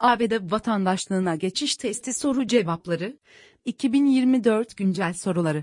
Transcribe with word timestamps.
ABD 0.00 0.52
vatandaşlığına 0.52 1.36
geçiş 1.36 1.76
testi 1.76 2.12
soru 2.12 2.46
cevapları 2.46 3.18
2024 3.64 4.76
güncel 4.76 5.14
soruları 5.14 5.62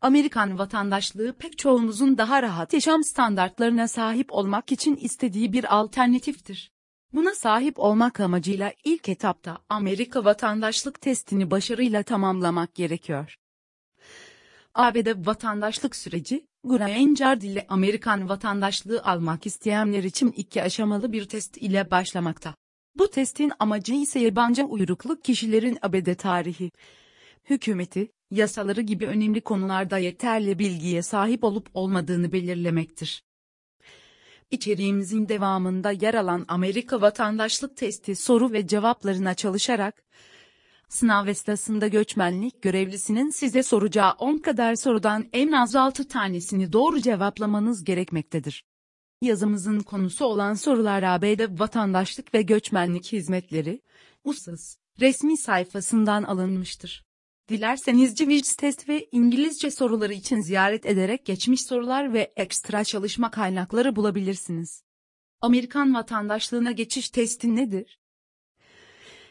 Amerikan 0.00 0.58
vatandaşlığı 0.58 1.32
pek 1.32 1.58
çoğumuzun 1.58 2.18
daha 2.18 2.42
rahat 2.42 2.72
yaşam 2.72 3.04
standartlarına 3.04 3.88
sahip 3.88 4.32
olmak 4.32 4.72
için 4.72 4.96
istediği 4.96 5.52
bir 5.52 5.76
alternatiftir. 5.76 6.70
Buna 7.12 7.34
sahip 7.34 7.78
olmak 7.78 8.20
amacıyla 8.20 8.72
ilk 8.84 9.08
etapta 9.08 9.58
Amerika 9.68 10.24
vatandaşlık 10.24 11.00
testini 11.00 11.50
başarıyla 11.50 12.02
tamamlamak 12.02 12.74
gerekiyor. 12.74 13.36
ABD 14.76 15.26
vatandaşlık 15.26 15.96
süreci, 15.96 16.46
Card 17.18 17.42
ile 17.42 17.66
Amerikan 17.68 18.28
vatandaşlığı 18.28 19.02
almak 19.02 19.46
isteyenler 19.46 20.04
için 20.04 20.32
iki 20.32 20.62
aşamalı 20.62 21.12
bir 21.12 21.24
test 21.24 21.56
ile 21.56 21.90
başlamakta. 21.90 22.54
Bu 22.98 23.10
testin 23.10 23.52
amacı 23.58 23.94
ise 23.94 24.18
yabancı 24.18 24.64
uyruklu 24.64 25.20
kişilerin 25.20 25.78
ABD 25.82 26.14
tarihi, 26.14 26.70
hükümeti, 27.50 28.08
yasaları 28.30 28.80
gibi 28.80 29.06
önemli 29.06 29.40
konularda 29.40 29.98
yeterli 29.98 30.58
bilgiye 30.58 31.02
sahip 31.02 31.44
olup 31.44 31.68
olmadığını 31.74 32.32
belirlemektir. 32.32 33.22
İçeriğimizin 34.50 35.28
devamında 35.28 35.90
yer 35.90 36.14
alan 36.14 36.44
Amerika 36.48 37.00
vatandaşlık 37.00 37.76
testi 37.76 38.16
soru 38.16 38.52
ve 38.52 38.66
cevaplarına 38.66 39.34
çalışarak, 39.34 40.02
sınav 40.88 41.26
esnasında 41.26 41.88
göçmenlik 41.88 42.62
görevlisinin 42.62 43.30
size 43.30 43.62
soracağı 43.62 44.12
10 44.12 44.38
kadar 44.38 44.74
sorudan 44.74 45.24
en 45.32 45.52
az 45.52 45.76
6 45.76 46.08
tanesini 46.08 46.72
doğru 46.72 47.00
cevaplamanız 47.00 47.84
gerekmektedir. 47.84 48.64
Yazımızın 49.22 49.80
konusu 49.80 50.24
olan 50.24 50.54
sorular 50.54 51.02
ABD 51.02 51.60
vatandaşlık 51.60 52.34
ve 52.34 52.42
göçmenlik 52.42 53.12
hizmetleri, 53.12 53.82
USAS, 54.24 54.76
resmi 55.00 55.36
sayfasından 55.38 56.22
alınmıştır. 56.22 57.06
Dilerseniz 57.48 58.14
Civics 58.14 58.56
test 58.56 58.88
ve 58.88 59.08
İngilizce 59.12 59.70
soruları 59.70 60.12
için 60.12 60.40
ziyaret 60.40 60.86
ederek 60.86 61.26
geçmiş 61.26 61.62
sorular 61.62 62.12
ve 62.12 62.32
ekstra 62.36 62.84
çalışma 62.84 63.30
kaynakları 63.30 63.96
bulabilirsiniz. 63.96 64.82
Amerikan 65.40 65.94
vatandaşlığına 65.94 66.72
geçiş 66.72 67.10
testi 67.10 67.56
nedir? 67.56 67.98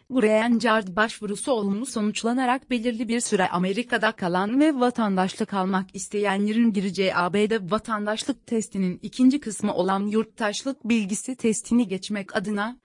Green 0.10 0.60
Card 0.60 0.96
başvurusu 0.96 1.52
olumlu 1.52 1.86
sonuçlanarak 1.86 2.70
belirli 2.70 3.08
bir 3.08 3.20
süre 3.20 3.50
Amerika'da 3.50 4.12
kalan 4.12 4.60
ve 4.60 4.80
vatandaşlık 4.80 5.54
almak 5.54 5.96
isteyenlerin 5.96 6.74
gireceği 6.74 7.16
ABD 7.16 7.72
vatandaşlık 7.72 8.48
testinin 8.48 9.00
ikinci 9.02 9.40
kısmı 9.40 9.74
olan 9.74 10.08
yurttaşlık 10.08 10.84
bilgisi 10.90 11.36
testini 11.36 11.88
geçmek 11.88 12.36
adına 12.36 12.80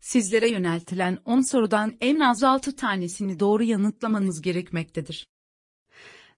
sizlere 0.00 0.48
yöneltilen 0.48 1.18
10 1.24 1.40
sorudan 1.40 1.96
en 2.00 2.20
az 2.20 2.42
6 2.42 2.76
tanesini 2.76 3.40
doğru 3.40 3.62
yanıtlamanız 3.62 4.42
gerekmektedir. 4.42 5.26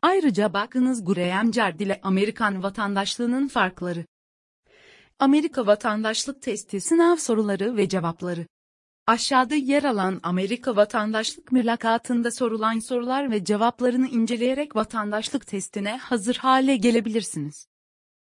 Ayrıca 0.03 0.53
bakınız 0.53 1.05
Graham 1.05 1.51
Card 1.51 1.81
ile 1.81 2.01
Amerikan 2.03 2.63
vatandaşlığının 2.63 3.49
farkları. 3.49 4.05
Amerika 5.19 5.67
vatandaşlık 5.67 6.43
testi 6.43 6.81
sınav 6.81 7.17
soruları 7.17 7.77
ve 7.77 7.89
cevapları. 7.89 8.47
Aşağıda 9.07 9.55
yer 9.55 9.85
alan 9.85 10.21
Amerika 10.23 10.77
vatandaşlık 10.77 11.53
mülakatında 11.53 12.31
sorulan 12.31 12.79
sorular 12.79 13.31
ve 13.31 13.45
cevaplarını 13.45 14.09
inceleyerek 14.09 14.77
vatandaşlık 14.77 15.47
testine 15.47 15.97
hazır 15.97 16.37
hale 16.37 16.77
gelebilirsiniz. 16.77 17.67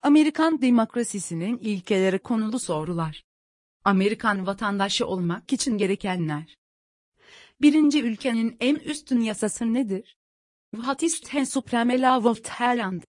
Amerikan 0.01 0.61
demokrasisinin 0.61 1.57
ilkeleri 1.57 2.19
konulu 2.19 2.59
sorular. 2.59 3.23
Amerikan 3.83 4.47
vatandaşı 4.47 5.07
olmak 5.07 5.53
için 5.53 5.77
gerekenler. 5.77 6.57
Birinci 7.61 8.03
ülkenin 8.03 8.57
en 8.59 8.75
üstün 8.75 9.21
yasası 9.21 9.73
nedir? 9.73 10.17
What 10.75 11.03
is 11.03 11.21
the 11.21 11.45
supreme 11.45 12.01
law 12.01 12.29
of 12.29 12.43
Thailand? 12.43 13.01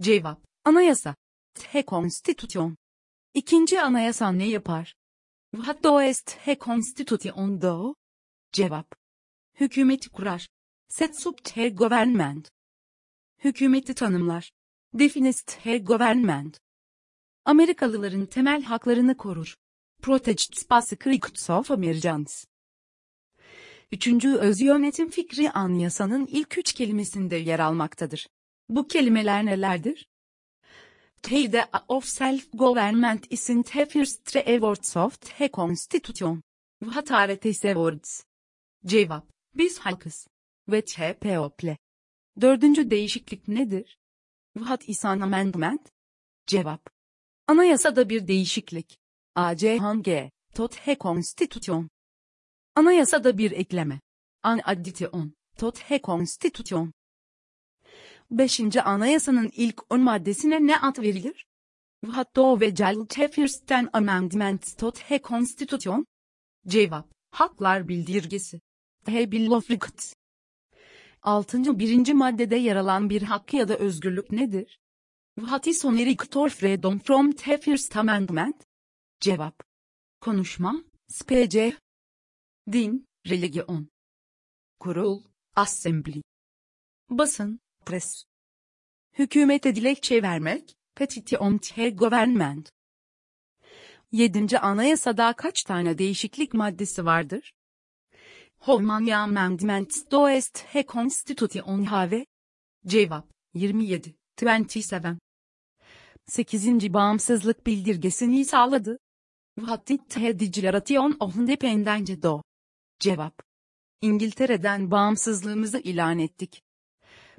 Cevap, 0.00 0.44
anayasa. 0.64 1.14
The 1.54 1.84
Constitution. 1.88 2.76
İkinci 3.34 3.80
anayasa 3.80 4.32
ne 4.32 4.48
yapar? 4.48 4.94
What 5.54 5.82
does 5.82 6.22
the 6.22 6.56
Constitution 6.58 7.60
do? 7.60 7.94
Cevap, 8.52 8.94
hükümeti 9.60 10.08
kurar. 10.08 10.48
Sets 10.88 11.26
up 11.26 11.44
the 11.44 11.68
government. 11.68 12.50
Hükümeti 13.44 13.94
tanımlar. 13.94 14.52
Defines 14.94 15.42
the 15.42 15.78
government. 15.78 16.60
Amerikalıların 17.44 18.26
temel 18.26 18.62
haklarını 18.62 19.16
korur. 19.16 19.56
Protects 20.02 20.70
basic 20.70 21.06
rights 21.06 21.50
of 21.50 21.70
Americans. 21.70 22.44
Üçüncü 23.92 24.34
öz 24.36 24.60
yönetim 24.60 25.10
fikri 25.10 25.50
anyasanın 25.50 26.26
ilk 26.26 26.58
üç 26.58 26.72
kelimesinde 26.72 27.36
yer 27.36 27.58
almaktadır. 27.58 28.26
Bu 28.68 28.88
kelimeler 28.88 29.46
nelerdir? 29.46 30.08
The 31.22 31.68
of 31.88 32.04
self-government 32.04 33.26
is 33.30 33.48
in 33.48 33.62
the 33.62 33.86
first 33.86 34.34
words 34.34 34.96
of 34.96 35.18
the 35.20 35.48
Constitution. 35.48 36.42
What 36.80 37.10
are 37.12 37.36
these 37.36 37.74
words? 37.74 38.24
Cevap, 38.84 39.24
biz 39.54 39.78
halkız. 39.78 40.26
Ve 40.68 40.84
the 40.84 41.18
people. 41.18 41.76
Dördüncü 42.40 42.90
değişiklik 42.90 43.48
nedir? 43.48 43.98
What 44.54 44.88
is 44.88 45.04
an 45.04 45.20
amendment? 45.20 45.88
Cevap, 46.46 46.90
anayasada 47.46 48.08
bir 48.08 48.28
değişiklik. 48.28 48.98
AC 49.34 49.78
hangi? 49.78 50.30
Tot 50.54 50.76
he 50.76 50.96
Constitution. 51.00 51.90
Anayasada 52.74 53.38
bir 53.38 53.50
ekleme. 53.50 54.00
An 54.42 54.60
addition. 54.64 55.34
Tot 55.56 55.78
he 55.78 56.00
Constitution. 56.04 56.92
Beşinci 58.32 58.82
anayasanın 58.82 59.50
ilk 59.52 59.92
on 59.92 60.00
maddesine 60.00 60.66
ne 60.66 60.78
ad 60.78 60.98
verilir? 60.98 61.46
Vatto 62.04 62.60
ve 62.60 62.74
Celte 62.74 63.28
Firsten 63.28 63.88
Amendment 63.92 64.78
tot 64.78 64.98
he 64.98 65.20
Constitution. 65.22 66.06
Cevap, 66.66 67.12
Haklar 67.30 67.88
Bildirgesi. 67.88 68.60
The 69.04 69.32
Bill 69.32 69.50
of 69.50 69.70
Rights. 69.70 70.14
Altıncı 71.22 71.78
birinci 71.78 72.14
maddede 72.14 72.56
yer 72.56 72.76
alan 72.76 73.10
bir 73.10 73.22
hak 73.22 73.54
ya 73.54 73.68
da 73.68 73.76
özgürlük 73.76 74.32
nedir? 74.32 74.80
What 75.38 75.66
is 75.66 75.84
on 75.84 75.96
freedom 76.48 76.98
from 76.98 77.32
the 77.32 77.58
First 77.58 77.96
Amendment? 77.96 78.64
Cevap. 79.20 79.62
Konuşma, 80.20 80.84
SPC. 81.08 81.76
Din, 82.72 83.06
religion. 83.26 83.88
Kurul, 84.80 85.22
assembly. 85.54 86.22
Basın, 87.10 87.60
press. 87.86 88.24
Hükümete 89.12 89.74
dilekçe 89.74 90.22
vermek, 90.22 90.76
petition 90.94 91.58
to 91.58 91.90
government. 91.90 92.72
7. 94.12 94.58
Anayasada 94.58 95.32
kaç 95.32 95.62
tane 95.62 95.98
değişiklik 95.98 96.54
maddesi 96.54 97.04
vardır? 97.04 97.54
Holmanya 98.58 99.18
Amendments 99.18 100.10
do 100.10 100.28
est 100.28 100.64
he 100.66 100.84
Constitution 100.88 101.84
have. 101.84 102.26
Cevap, 102.86 103.30
27, 103.54 104.14
27. 104.36 105.18
8. 106.26 106.92
Bağımsızlık 106.92 107.66
bildirgesini 107.66 108.44
sağladı. 108.44 108.98
What 109.56 109.90
he 110.16 110.38
Declaration 110.40 111.16
of 111.20 111.36
Independence 111.36 112.22
do? 112.22 112.42
Cevap. 113.00 113.42
İngiltere'den 114.00 114.90
bağımsızlığımızı 114.90 115.78
ilan 115.78 116.18
ettik. 116.18 116.62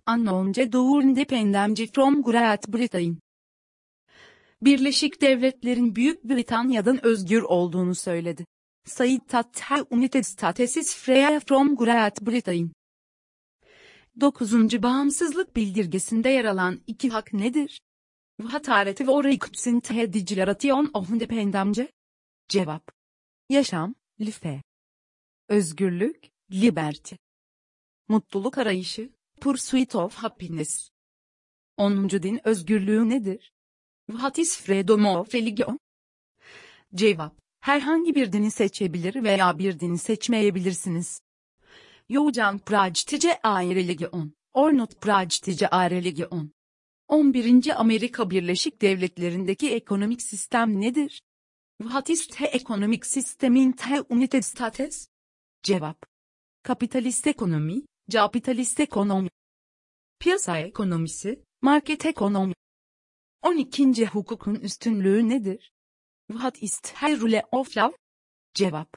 Annonce 0.06 0.72
doğur 0.72 1.04
independence 1.04 1.88
from 1.88 2.24
Great 2.24 2.68
Britain. 2.68 3.18
Birleşik 4.62 5.22
Devletler'in 5.22 5.96
Büyük 5.96 6.24
Britanya'dan 6.24 7.06
özgür 7.06 7.42
olduğunu 7.42 7.96
söyledi. 7.96 8.46
Said 8.86 9.20
Tatta 9.28 9.86
United 9.92 10.24
States 10.24 10.96
free 10.96 11.40
from 11.40 11.76
Great 11.76 12.22
Britain. 12.22 12.72
9. 14.20 14.54
Bağımsızlık 14.84 15.56
bildirgesinde 15.56 16.30
yer 16.30 16.46
alan 16.46 16.82
iki 16.88 17.10
hak 17.10 17.34
nedir? 17.34 17.82
Vatareti 18.40 19.08
ve 19.08 19.12
Orikutsin 19.12 19.80
te 19.80 20.14
Declaration 20.14 20.92
of 20.94 21.10
Independence. 21.10 21.92
Cevap. 22.48 22.92
Yaşam, 23.50 23.96
life. 24.20 24.62
Özgürlük, 25.50 26.30
liberty. 26.52 27.16
Mutluluk 28.08 28.58
arayışı, 28.58 29.10
pursuit 29.42 29.96
of 29.96 30.16
happiness. 30.16 30.90
10. 31.78 32.10
din 32.10 32.48
özgürlüğü 32.48 33.10
nedir? 33.10 33.54
What 34.08 34.40
is 34.40 34.58
freedom 34.58 35.06
of 35.06 35.36
religion? 35.36 35.80
Cevap. 36.96 37.40
Herhangi 37.60 38.16
bir 38.16 38.32
dini 38.32 38.52
seçebilir 38.52 39.24
veya 39.24 39.60
bir 39.60 39.80
dini 39.80 39.98
seçmeyebilirsiniz. 39.98 41.22
You 42.10 42.32
can 42.32 42.60
practice 42.60 43.40
a 43.44 43.62
religion, 43.62 44.34
or 44.54 44.74
not 44.74 45.02
practice 45.02 45.68
a 45.68 45.90
religion. 45.90 46.52
11. 47.08 47.80
Amerika 47.80 48.30
Birleşik 48.30 48.82
Devletleri'ndeki 48.82 49.70
ekonomik 49.70 50.22
sistem 50.22 50.82
nedir? 50.82 51.22
What 51.82 52.10
is 52.10 52.28
the 52.28 52.46
economic 52.46 53.06
system 53.06 53.56
in 53.56 53.72
the 53.72 54.04
United 54.10 54.42
States? 54.42 55.08
Cevap. 55.64 56.06
Kapitalist 56.64 57.28
ekonomi, 57.28 57.82
capitalist 58.10 58.80
ekonomi. 58.80 59.30
Piyasa 60.20 60.58
ekonomisi, 60.58 61.44
market 61.62 62.06
ekonomi. 62.06 62.54
12. 63.42 64.06
Hukukun 64.06 64.56
üstünlüğü 64.56 65.30
nedir? 65.30 65.74
What 66.28 66.64
is 66.64 66.80
the 66.80 67.18
rule 67.18 67.44
of 67.52 67.78
law? 67.78 67.98
Cevap. 68.54 68.94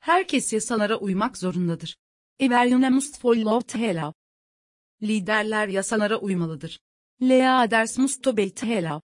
Herkes 0.00 0.52
yasalara 0.52 0.96
uymak 0.96 1.36
zorundadır. 1.36 1.96
Everyone 2.38 2.90
must 2.90 3.20
follow 3.20 3.78
the 3.78 3.94
law. 3.94 4.12
Liderler 5.02 5.68
yasalara 5.68 6.18
uymalıdır. 6.18 6.80
Leaders 7.22 7.98
must 7.98 8.26
obey 8.26 8.54
the 8.54 8.82
law. 8.82 9.00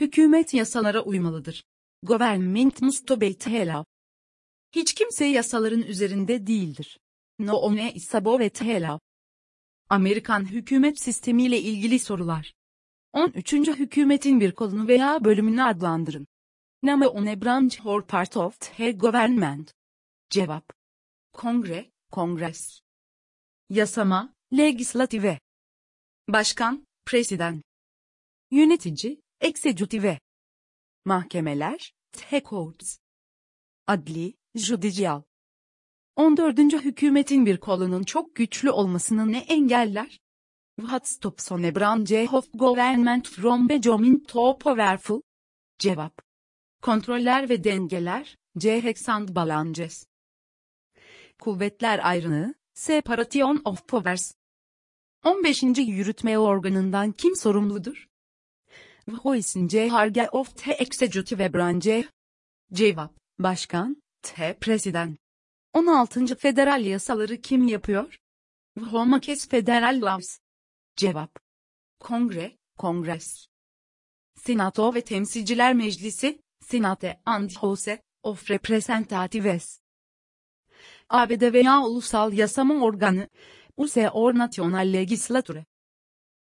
Hükümet 0.00 0.54
yasalara 0.54 1.02
uymalıdır. 1.02 1.64
Government 2.02 2.82
must 2.82 3.10
obey 3.10 3.38
the 3.38 3.66
law. 3.66 3.84
Hiç 4.72 4.94
kimse 4.94 5.24
yasaların 5.24 5.82
üzerinde 5.82 6.46
değildir. 6.46 6.98
No 7.38 7.56
one 7.56 7.92
is 7.92 8.14
above 8.14 8.48
the 8.50 8.80
law. 8.80 9.00
Amerikan 9.88 10.44
hükümet 10.44 10.98
sistemiyle 10.98 11.60
ilgili 11.60 11.98
sorular. 11.98 12.54
13. 13.12 13.52
Hükümetin 13.52 14.40
bir 14.40 14.52
kolunu 14.52 14.88
veya 14.88 15.24
bölümünü 15.24 15.62
adlandırın. 15.62 16.26
A 16.88 17.40
branch 17.40 17.86
or 17.86 18.06
part 18.06 18.36
of 18.36 18.60
the 18.60 18.92
government. 18.92 19.74
Cevap. 20.30 20.72
Kongre, 21.32 21.90
Kongres. 22.10 22.80
Yasama, 23.70 24.34
legislative. 24.52 25.40
Başkan, 26.28 26.86
president. 27.06 27.64
Yönetici, 28.50 29.20
executive. 29.40 30.20
Mahkemeler, 31.04 31.94
the 32.12 32.42
courts. 32.42 32.98
Adli, 33.86 34.34
judicial. 34.54 35.22
14. 36.16 36.58
Hükümetin 36.58 37.46
bir 37.46 37.56
kolunun 37.56 38.02
çok 38.02 38.36
güçlü 38.36 38.70
olmasını 38.70 39.32
ne 39.32 39.38
engeller? 39.38 40.20
What 40.76 41.08
stops 41.08 41.52
on 41.52 41.62
a 41.62 41.74
branch 41.74 42.34
of 42.34 42.52
government 42.54 43.28
from 43.28 43.68
becoming 43.68 44.28
too 44.28 44.58
powerful? 44.58 45.20
Cevap. 45.78 46.22
Kontroller 46.82 47.48
ve 47.48 47.64
dengeler, 47.64 48.36
checks 48.58 49.08
and 49.08 49.28
balances. 49.28 50.06
Kuvvetler 51.38 52.00
ayrılığı, 52.02 52.54
separation 52.74 53.62
of 53.64 53.88
powers. 53.88 54.32
15. 55.24 55.62
Yürütme 55.78 56.38
organından 56.38 57.12
kim 57.12 57.36
sorumludur? 57.36 58.08
Who 59.06 59.34
is 59.34 59.56
in 59.56 59.68
charge 59.68 60.28
of 60.32 60.56
the 60.56 60.72
executive 60.72 61.52
branch? 61.52 62.06
Cevap, 62.72 63.14
başkan, 63.38 64.02
T. 64.22 64.58
President. 64.60 65.23
16. 65.74 66.34
Federal 66.36 66.84
yasaları 66.84 67.40
kim 67.40 67.68
yapıyor? 67.68 68.18
Who 68.78 69.06
makes 69.06 69.48
federal 69.48 70.00
laws? 70.00 70.38
Cevap. 70.96 71.38
Kongre, 72.00 72.58
Kongres. 72.78 73.46
Senato 74.36 74.94
ve 74.94 75.00
Temsilciler 75.00 75.74
Meclisi, 75.74 76.38
Senate 76.60 77.20
and 77.26 77.50
House 77.50 78.02
of 78.22 78.50
Representatives. 78.50 79.80
ABD 81.08 81.52
veya 81.52 81.82
ulusal 81.82 82.32
yasama 82.32 82.84
organı, 82.84 83.28
USA 83.76 84.10
or 84.10 84.34
National 84.34 84.92
Legislature. 84.92 85.64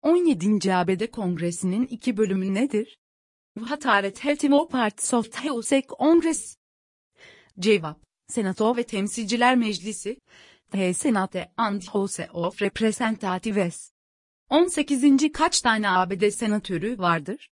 17. 0.02 0.76
ABD 0.76 1.12
Kongresi'nin 1.12 1.88
iki 1.88 2.18
bölümü 2.18 2.54
nedir? 2.54 2.98
What 3.58 3.86
are 3.86 4.12
the 4.12 4.36
two 4.36 4.68
parts 4.68 5.14
of 5.14 5.32
the 5.32 5.52
USA 5.52 5.82
Congress? 5.82 6.58
Cevap. 7.60 8.05
Senato 8.28 8.78
ve 8.78 8.84
Temsilciler 8.84 9.56
Meclisi, 9.56 10.18
The 10.72 10.94
Senate 10.94 11.52
and 11.58 11.82
House 11.82 12.30
of 12.34 12.62
Representatives. 12.62 13.92
18. 14.50 15.32
Kaç 15.34 15.62
tane 15.62 15.90
ABD 15.90 16.30
senatörü 16.30 16.98
vardır? 17.00 17.50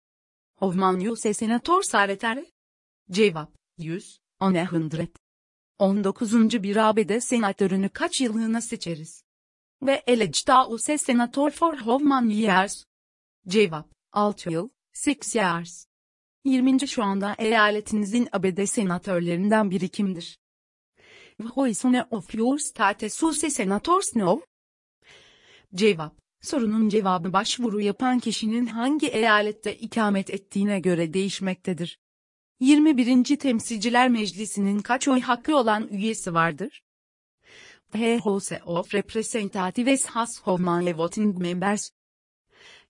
Hovman 0.57 1.01
Yuse 1.01 1.35
Senatör 1.35 1.83
Saretere? 1.83 2.47
Cevap. 3.11 3.53
100, 3.79 4.21
on 4.41 4.55
a 4.55 4.73
hundred. 4.73 5.09
19. 5.79 6.63
bir 6.63 6.77
ABD 6.77 7.21
senatörünü 7.21 7.89
kaç 7.89 8.21
yıllığına 8.21 8.61
seçeriz? 8.61 9.25
Ve 9.83 10.03
elegda 10.07 10.69
use 10.69 10.99
senator 10.99 11.51
for 11.51 11.79
Hovman 11.79 12.29
years? 12.29 12.85
Cevap. 13.49 13.89
6 14.13 14.51
yıl, 14.51 14.69
6 15.09 15.39
years. 15.39 15.87
20. 16.45 16.89
Şu 16.89 17.03
anda 17.03 17.35
eyaletinizin 17.39 18.29
ABD 18.33 18.65
senatörlerinden 18.65 19.71
biri 19.71 19.89
kimdir? 19.89 20.42
One 21.43 22.07
of 22.11 22.35
your 22.35 22.59
states 22.59 23.23
use 23.23 23.51
senators 23.51 24.17
no? 24.17 24.41
Cevap. 25.75 26.13
Sorunun 26.41 26.89
cevabı 26.89 27.33
başvuru 27.33 27.81
yapan 27.81 28.19
kişinin 28.19 28.67
hangi 28.67 29.07
eyalette 29.07 29.77
ikamet 29.77 30.31
ettiğine 30.31 30.81
göre 30.81 31.15
değişmektedir. 31.15 31.99
21. 32.61 33.37
Temsilciler 33.37 34.09
Meclisi'nin 34.09 34.79
kaç 34.79 35.09
oy 35.09 35.21
hakkı 35.21 35.57
olan 35.57 35.89
üyesi 35.89 36.35
vardır? 36.35 36.83
The 37.93 38.19
House 38.19 38.63
of 38.65 38.95
Representatives 38.95 40.07
has 40.07 40.41
how 40.41 40.65
many 40.65 40.97
voting 40.97 41.39
members? 41.39 41.91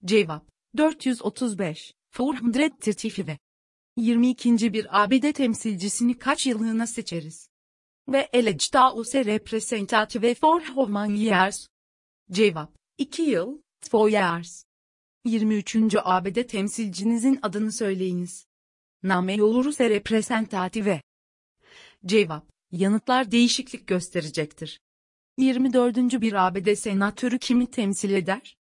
Cevap 0.05 0.47
435, 0.77 1.93
435. 2.19 3.39
22. 3.97 4.73
bir 4.73 5.03
ABD 5.03 5.33
temsilcisini 5.33 6.19
kaç 6.19 6.47
yıllığına 6.47 6.87
seçeriz? 6.87 7.52
Ve 8.09 8.29
elegda 8.33 8.95
use 8.95 9.25
representative 9.25 10.35
for 10.35 10.61
how 10.61 10.87
many 10.87 11.25
years? 11.25 11.69
Cevap 12.33 12.71
2 12.99 13.23
yıl, 13.23 13.63
2 13.81 14.09
years. 14.09 14.65
23. 15.25 15.77
ABD 16.05 16.43
temsilcinizin 16.43 17.39
adını 17.43 17.73
söyleyiniz. 17.73 18.47
Name 19.03 19.35
yoluruse 19.35 19.91
representative. 19.91 21.03
Cevap. 22.07 22.53
Yanıtlar 22.73 23.31
değişiklik 23.31 23.87
gösterecektir. 23.87 24.81
24. 25.39 25.97
bir 25.97 26.47
ABD 26.47 26.75
senatörü 26.75 27.39
kimi 27.39 27.71
temsil 27.71 28.11
eder? 28.11 28.57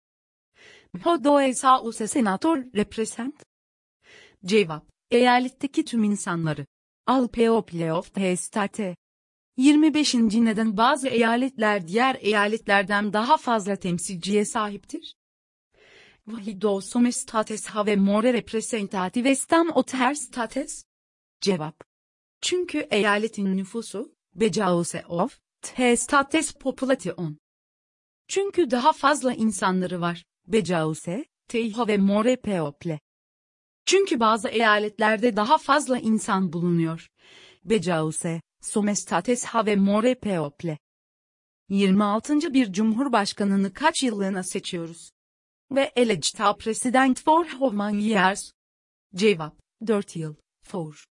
Hodoesa 1.03 1.83
use 1.83 2.07
senatör 2.07 2.65
represent. 2.75 3.43
Cevap. 4.45 4.89
Eyaletteki 5.11 5.85
tüm 5.85 6.03
insanları. 6.03 6.65
Al 7.07 7.27
people 7.27 7.93
of 7.93 8.13
the 8.13 8.35
state. 8.35 8.95
25. 9.57 10.13
neden 10.13 10.77
bazı 10.77 11.07
eyaletler 11.07 11.87
diğer 11.87 12.17
eyaletlerden 12.19 13.13
daha 13.13 13.37
fazla 13.37 13.75
temsilciye 13.75 14.45
sahiptir? 14.45 15.15
Vahido 16.27 16.81
some 16.81 17.11
states 17.11 17.65
have 17.65 17.95
more 17.95 18.33
representatives 18.33 19.45
than 19.45 19.67
other 19.67 20.13
states? 20.13 20.83
Cevap. 21.41 21.83
Çünkü 22.41 22.87
eyaletin 22.91 23.57
nüfusu, 23.57 24.15
because 24.35 25.03
of, 25.07 25.39
the 25.61 25.97
states 25.97 26.53
population. 26.53 27.37
Çünkü 28.27 28.71
daha 28.71 28.93
fazla 28.93 29.33
insanları 29.33 30.01
var, 30.01 30.25
because, 30.47 31.25
they 31.47 31.71
have 31.71 31.97
more 31.97 32.35
people. 32.35 32.99
Çünkü 33.85 34.19
bazı 34.19 34.47
eyaletlerde 34.47 35.35
daha 35.35 35.57
fazla 35.57 35.97
insan 35.99 36.53
bulunuyor. 36.53 37.07
Because, 37.65 38.41
some 38.61 38.95
states 38.95 39.45
have 39.45 39.75
more 39.75 40.15
people. 40.15 40.77
26. 41.69 42.53
bir 42.53 42.73
cumhurbaşkanını 42.73 43.73
kaç 43.73 44.03
yıllığına 44.03 44.43
seçiyoruz? 44.43 45.11
Ve 45.71 45.91
elegta 45.95 46.57
president 46.57 47.23
for 47.23 47.45
how 47.45 47.75
many 47.75 48.07
years? 48.09 48.51
Cevap, 49.15 49.59
4 49.87 50.15
yıl, 50.15 50.35
for. 50.63 51.05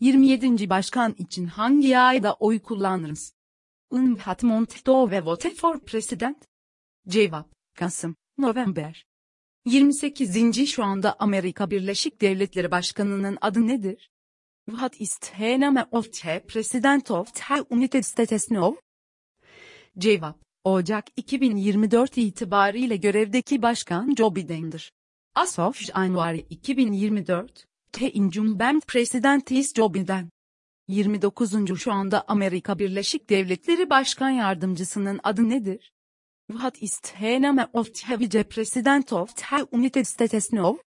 27. 0.00 0.70
başkan 0.70 1.14
için 1.18 1.46
hangi 1.46 1.98
ayda 1.98 2.34
oy 2.34 2.58
kullanırız? 2.58 3.32
In 3.92 4.14
what 4.14 4.42
month 4.42 4.86
do 4.86 5.04
we 5.10 5.24
vote 5.24 5.50
for 5.54 5.80
president? 5.80 6.44
Cevap, 7.08 7.52
Kasım, 7.74 8.16
November. 8.38 9.06
28. 9.66 10.66
şu 10.68 10.84
anda 10.84 11.16
Amerika 11.18 11.70
Birleşik 11.70 12.20
Devletleri 12.20 12.70
Başkanı'nın 12.70 13.38
adı 13.40 13.66
nedir? 13.66 14.10
What 14.66 15.00
is 15.00 15.18
the 15.18 15.58
name 15.58 15.76
of 15.92 16.10
the 16.10 16.40
President 16.40 17.10
of 17.10 17.34
the 17.34 17.66
United 17.70 18.02
States 18.02 18.50
now? 18.50 18.76
Cevap, 19.98 20.36
Ocak 20.64 21.06
2024 21.16 22.08
itibariyle 22.16 22.96
görevdeki 22.96 23.62
başkan 23.62 24.14
Joe 24.14 24.34
Biden'dir. 24.34 24.92
As 25.34 25.58
of 25.58 25.78
January 25.78 26.46
2024, 26.50 27.66
the 27.92 28.10
incumbent 28.10 28.86
president 28.86 29.52
is 29.52 29.74
Joe 29.74 29.94
Biden. 29.94 30.30
29. 30.88 31.78
şu 31.78 31.92
anda 31.92 32.24
Amerika 32.28 32.78
Birleşik 32.78 33.30
Devletleri 33.30 33.90
Başkan 33.90 34.30
Yardımcısının 34.30 35.20
adı 35.22 35.48
nedir? 35.48 35.92
What 36.50 36.82
is 36.82 36.98
the 37.00 37.42
name 37.42 37.68
of 37.72 37.94
the 37.94 38.18
vice 38.18 38.42
president 38.42 39.12
of 39.12 39.36
the 39.36 39.66
United 39.72 40.04
States 40.04 40.52
now? 40.52 40.82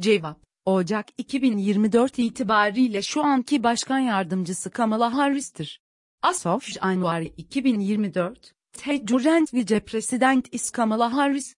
Cevap, 0.00 0.45
Ocak 0.66 1.06
2024 1.18 2.18
itibariyle 2.18 3.02
şu 3.02 3.24
anki 3.24 3.62
başkan 3.62 3.98
yardımcısı 3.98 4.70
Kamala 4.70 5.14
Harris'tir. 5.14 5.80
As 6.22 6.46
of 6.46 6.68
January 6.68 7.32
2024, 7.36 8.54
The 8.72 9.06
current 9.06 9.54
vice 9.54 9.80
president 9.80 10.54
is 10.54 10.70
Kamala 10.70 11.12
Harris. 11.12 11.54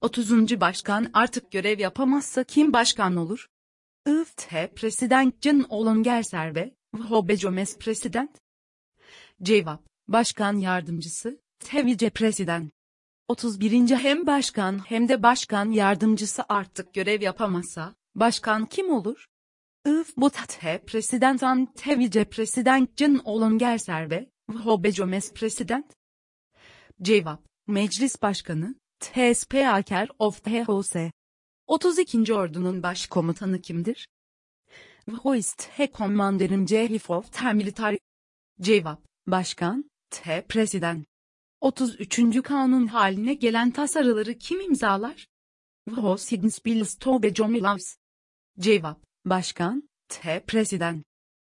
30. 0.00 0.60
başkan 0.60 1.10
artık 1.12 1.52
görev 1.52 1.78
yapamazsa 1.78 2.44
kim 2.44 2.72
başkan 2.72 3.16
olur? 3.16 3.48
If 4.06 4.36
the 4.36 4.72
president 4.76 5.42
John 5.42 5.66
Longer 5.70 6.22
serve, 6.22 6.74
who 6.92 7.28
becomes 7.28 7.78
president? 7.78 8.30
Cevap, 9.42 9.86
başkan 10.08 10.56
yardımcısı, 10.56 11.40
the 11.58 11.86
vice 11.86 12.10
president. 12.10 12.72
31. 13.28 13.90
hem 13.90 14.26
başkan 14.26 14.78
hem 14.78 15.08
de 15.08 15.22
başkan 15.22 15.70
yardımcısı 15.70 16.42
artık 16.48 16.94
görev 16.94 17.22
yapamazsa, 17.22 17.94
başkan 18.14 18.66
kim 18.66 18.90
olur? 18.90 19.26
If 19.86 20.16
but 20.16 20.32
the 20.32 20.78
president 20.86 21.42
and 21.42 21.68
the 21.76 21.98
vice 21.98 22.24
president 22.24 22.96
John 22.96 23.20
Longer 23.26 23.78
serve, 23.78 24.26
who 24.48 24.82
becomes 24.82 25.32
president? 25.32 25.96
Cevap, 27.02 27.40
Meclis 27.66 28.22
Başkanı, 28.22 28.74
T. 29.00 29.34
Speaker 29.34 30.08
of 30.18 30.44
the 30.44 30.64
House. 30.64 31.10
32. 31.66 32.34
Ordu'nun 32.34 32.82
başkomutanı 32.82 33.60
kimdir? 33.60 34.08
Who 35.06 35.34
is 35.34 35.54
the 35.54 35.92
commander 35.92 36.50
in 36.50 36.66
chief 36.66 37.10
of 37.10 37.32
the 37.32 37.52
military? 37.52 37.98
Cevap, 38.60 39.02
Başkan, 39.26 39.90
T. 40.10 40.44
President. 40.48 41.06
33. 41.60 42.42
Kanun 42.42 42.86
haline 42.86 43.34
gelen 43.34 43.70
tasarıları 43.70 44.38
kim 44.38 44.60
imzalar? 44.60 45.26
Who 45.88 46.18
signs 46.18 46.64
bills 46.64 46.94
to 46.94 47.22
be 47.22 47.34
laws? 47.62 47.96
Cevap, 48.60 49.04
Başkan, 49.24 49.88
T. 50.08 50.44
President. 50.46 51.04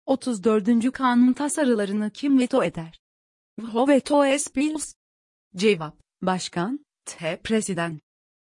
34. 0.06 0.92
Kanun 0.92 1.34
tasarılarını 1.34 2.12
kim 2.12 2.40
veto 2.40 2.64
eder? 2.64 3.02
Who 3.60 3.88
vetoes 3.88 4.56
bills? 4.56 4.94
Cevap, 5.56 5.98
Başkan, 6.22 6.86
T. 7.06 7.42
President. 7.44 8.02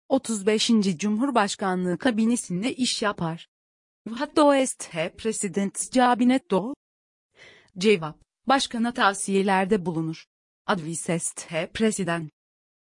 35. 0.08 0.70
Cumhurbaşkanlığı 0.98 1.98
kabinesinde 1.98 2.74
iş 2.74 3.02
yapar. 3.02 3.48
What 4.08 4.36
does 4.36 4.74
the 4.74 5.14
President's 5.16 5.90
cabinet 5.90 6.50
do? 6.50 6.74
Cevap, 7.78 8.22
Başkana 8.46 8.94
tavsiyelerde 8.94 9.86
bulunur. 9.86 10.26
Advises 10.66 11.32
the 11.32 11.70
President. 11.74 12.30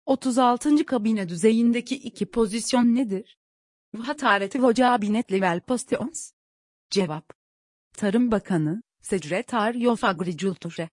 36. 0.07 0.87
kabine 0.87 1.29
düzeyindeki 1.29 1.97
iki 1.97 2.27
pozisyon 2.27 2.95
nedir? 2.95 3.39
What 3.95 4.25
are 4.25 4.49
the 4.49 4.73
cabinet 4.75 5.31
level 5.31 5.61
positions? 5.61 6.33
Cevap. 6.91 7.33
Tarım 7.93 8.31
Bakanı, 8.31 8.83
Secretary 9.03 9.89
of 9.89 10.05
Agriculture. 10.05 10.89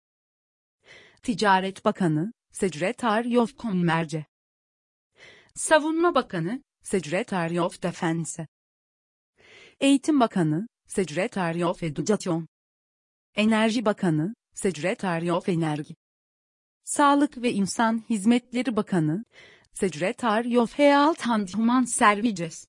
Ticaret 1.23 1.85
Bakanı, 1.85 2.33
Secretary 2.51 3.39
of 3.39 3.57
Commerce. 3.57 4.25
Savunma 5.55 6.15
Bakanı, 6.15 6.63
Secretary 6.83 7.59
of 7.59 7.83
Defense. 7.83 8.47
Eğitim 9.79 10.19
Bakanı, 10.19 10.67
Secretary 10.87 11.65
of 11.65 11.83
Education. 11.83 12.47
Enerji 13.35 13.85
Bakanı, 13.85 14.35
Secretary 14.53 15.31
of 15.31 15.49
Energy. 15.49 15.93
Sağlık 16.83 17.37
ve 17.37 17.51
İnsan 17.51 18.03
Hizmetleri 18.09 18.75
Bakanı, 18.75 19.25
Secretary 19.73 20.59
of 20.59 20.79
Health 20.79 21.29
and 21.29 21.47
Human 21.53 21.83
Services. 21.83 22.67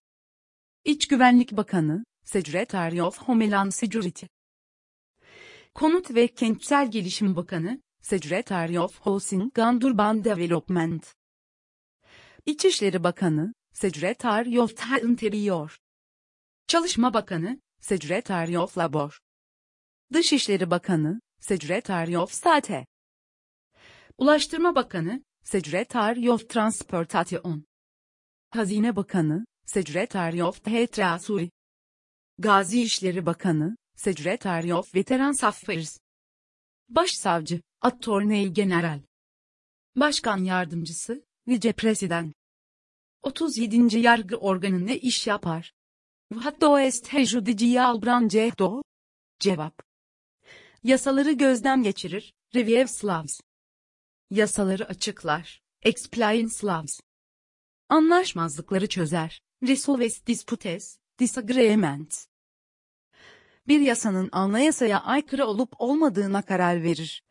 İç 0.86 1.08
Güvenlik 1.08 1.52
Bakanı, 1.52 2.04
Secretary 2.24 3.02
of 3.02 3.18
Homeland 3.18 3.70
Security. 3.70 4.26
Konut 5.74 6.14
ve 6.14 6.28
Kentsel 6.28 6.90
Gelişim 6.90 7.36
Bakanı, 7.36 7.82
Secretary 8.02 8.78
of 8.78 9.00
Housing 9.00 9.58
and 9.58 9.82
Urban 9.82 10.24
Development. 10.24 11.14
İçişleri 12.46 13.04
Bakanı, 13.04 13.54
Secretary 13.72 14.60
of 14.60 14.76
the 14.76 15.02
Interior. 15.02 15.78
Çalışma 16.66 17.14
Bakanı, 17.14 17.60
Secretary 17.80 18.58
of 18.58 18.78
Labor. 18.78 19.18
Dışişleri 20.12 20.70
Bakanı, 20.70 21.20
Secretary 21.40 22.18
of 22.18 22.32
State. 22.32 22.86
Ulaştırma 24.18 24.74
Bakanı, 24.74 25.24
Secretary 25.42 26.30
of 26.30 26.48
Transportation. 26.48 27.64
Hazine 28.50 28.96
Bakanı, 28.96 29.46
Secretary 29.66 30.42
of 30.42 30.64
the. 30.64 31.50
Gazi 32.38 32.82
İşleri 32.82 33.26
Bakanı, 33.26 33.76
Secretary 33.96 34.74
of 34.74 34.94
Veterans 34.94 35.44
Affairs. 35.44 35.98
Başsavcı, 36.88 37.60
Attorney 37.80 38.48
General. 38.48 39.00
Başkan 39.96 40.44
Yardımcısı, 40.44 41.24
Vice 41.48 41.72
President. 41.72 42.34
37. 43.22 43.98
Yargı 43.98 44.36
organı 44.36 44.86
ne 44.86 44.98
iş 44.98 45.26
yapar? 45.26 45.72
What 46.32 46.60
does 46.60 47.02
the 47.02 47.26
judicial 47.26 48.02
branch 48.02 48.58
do? 48.58 48.82
Cevap. 49.38 49.82
Yasaları 50.82 51.32
gözden 51.32 51.82
geçirir, 51.82 52.34
review 52.54 52.86
slavs. 52.86 53.40
Yasaları 54.30 54.88
açıklar, 54.88 55.62
explain 55.82 56.46
slavs. 56.46 57.00
Anlaşmazlıkları 57.88 58.88
çözer, 58.88 59.40
resolves 59.62 60.26
disputes, 60.26 60.98
disagreements. 61.18 62.26
Bir 63.68 63.80
yasanın 63.80 64.28
anayasaya 64.32 65.00
aykırı 65.00 65.46
olup 65.46 65.72
olmadığına 65.78 66.42
karar 66.42 66.82
verir. 66.82 67.24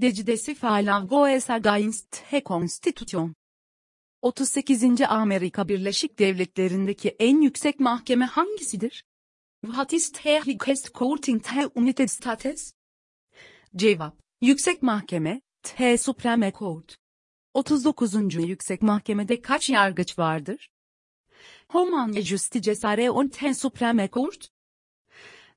Decidesi 0.00 0.54
filan 0.54 1.06
goes 1.08 1.50
against 1.50 2.30
the 2.30 2.42
Constitution. 2.46 3.34
38. 4.22 5.00
Amerika 5.08 5.68
Birleşik 5.68 6.18
Devletleri'ndeki 6.18 7.08
en 7.08 7.40
yüksek 7.40 7.80
mahkeme 7.80 8.24
hangisidir? 8.24 9.04
What 9.64 9.92
is 9.92 10.12
the 10.12 10.40
highest 10.40 10.94
court 10.94 11.28
in 11.28 11.38
the 11.38 11.68
United 11.74 12.08
States? 12.08 12.72
Cevap, 13.76 14.16
Yüksek 14.40 14.82
Mahkeme, 14.82 15.40
T 15.62 15.98
Supreme 15.98 16.52
Court. 16.52 16.96
39. 17.54 18.34
Yüksek 18.34 18.82
Mahkemede 18.82 19.42
kaç 19.42 19.70
yargıç 19.70 20.18
vardır? 20.18 20.70
Homan 21.68 22.12
Justice 22.12 22.74
Sare 22.74 23.10
on 23.10 23.28
the 23.28 23.54
Supreme 23.54 24.08
Court? 24.08 24.48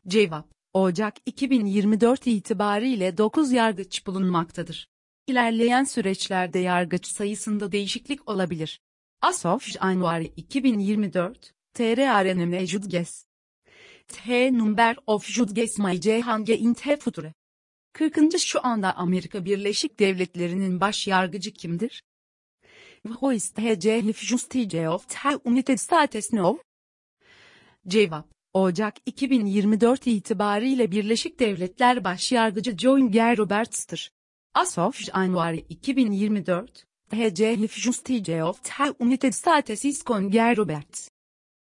Cevap, 0.08 0.48
Ocak 0.74 1.16
2024 1.26 2.28
itibariyle 2.28 3.18
9 3.18 3.52
yargıç 3.52 4.08
bulunmaktadır. 4.08 4.90
İlerleyen 5.28 5.84
süreçlerde 5.84 6.60
yargıç 6.60 7.08
sayısında 7.08 7.72
değişiklik 7.72 8.30
olabilir. 8.30 8.82
As 9.22 9.46
of 9.46 9.68
January 9.68 10.26
2024, 10.38 11.54
TRRNM 11.74 12.66
Judges. 12.68 13.26
T 14.08 14.54
number 14.58 14.98
of 15.08 15.26
Judges 15.26 15.78
may 15.78 16.22
hange 16.22 16.58
in 16.58 16.74
the 16.74 16.98
future. 16.98 17.34
40. 17.94 18.40
Şu 18.40 18.66
anda 18.66 18.96
Amerika 18.98 19.46
Birleşik 19.46 20.00
Devletleri'nin 20.00 20.82
baş 20.82 21.08
yargıcı 21.08 21.54
kimdir? 21.54 22.04
Who 23.03 23.31
is 23.31 23.50
the 23.50 23.75
Chief 23.79 24.20
Justice 24.20 24.88
of 24.88 25.08
the 25.08 25.39
United 25.43 25.79
States 25.79 26.31
now? 26.31 26.60
Cevap 27.88 28.25
Ocak 28.53 28.96
2024 29.05 30.08
itibariyle 30.08 30.91
Birleşik 30.91 31.39
Devletler 31.39 32.03
Başyargıcı 32.03 32.77
John 32.77 33.12
G. 33.12 33.38
Roberts'tır. 33.38 34.12
As 34.53 34.77
of 34.77 35.00
January 35.00 35.65
2024, 35.70 36.86
the 37.10 37.36
Chief 37.36 37.74
Justice 37.74 38.43
of 38.43 38.63
the 38.63 38.93
United 39.00 39.34
States 39.34 39.86
is 39.86 40.03
G. 40.03 40.58
Roberts. 40.58 41.10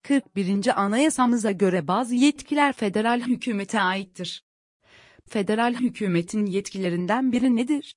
41. 0.03 0.82
Anayasamıza 0.82 1.51
göre 1.51 1.88
bazı 1.88 2.15
yetkiler 2.15 2.74
federal 2.74 3.22
hükümete 3.22 3.82
aittir. 3.82 4.44
Federal 5.29 5.74
hükümetin 5.74 6.46
yetkilerinden 6.46 7.32
biri 7.32 7.56
nedir? 7.56 7.96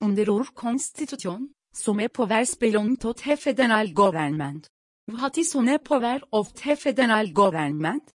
Under 0.00 0.26
our 0.26 0.46
Constitution, 0.56 1.54
some 1.72 2.08
powers 2.08 2.54
belong 2.54 2.96
to 2.96 3.12
the 3.14 3.36
federal 3.36 3.88
government. 3.88 4.68
What 5.06 5.38
is 5.38 5.54
one 5.54 5.78
power 5.78 6.20
of 6.32 6.52
the 6.54 6.76
federal 6.76 7.26
government? 7.32 8.12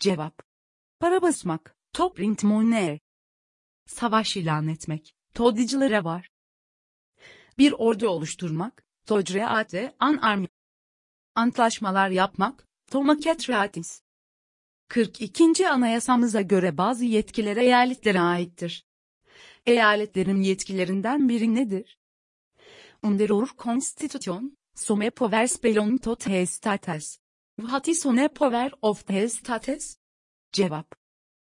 Cevap. 0.00 0.32
Para 1.00 1.20
basmak, 1.20 1.74
to 1.92 2.12
print 2.12 2.44
money. 2.44 3.00
Savaş 3.86 4.36
ilan 4.36 4.68
etmek, 4.68 5.14
todicilere 5.34 6.04
var. 6.04 6.30
Bir 7.58 7.72
ordu 7.72 8.08
oluşturmak, 8.08 8.84
to 9.06 9.24
create 9.24 9.94
an 10.00 10.16
army. 10.16 10.48
Antlaşmalar 11.34 12.10
yapmak, 12.10 12.66
to 12.90 13.02
make 13.02 13.36
treaties. 13.36 14.02
42. 14.88 15.68
Anayasamıza 15.68 16.40
göre 16.40 16.78
bazı 16.78 17.04
yetkiler 17.04 17.56
eyaletlere 17.56 18.20
aittir. 18.20 18.86
Eyaletlerin 19.66 20.42
yetkilerinden 20.42 21.28
biri 21.28 21.54
nedir? 21.54 21.98
Under 23.04 23.30
our 23.34 23.46
Constitution, 23.54 24.56
some 24.74 25.10
powers 25.10 25.58
belong 25.58 25.98
to 25.98 26.16
the 26.16 26.46
states. 26.46 27.18
What 27.56 27.86
is 27.86 28.06
on 28.06 28.18
a 28.18 28.30
power 28.30 28.70
of 28.82 29.04
the 29.04 29.28
status? 29.28 29.98
Cevap. 30.52 30.94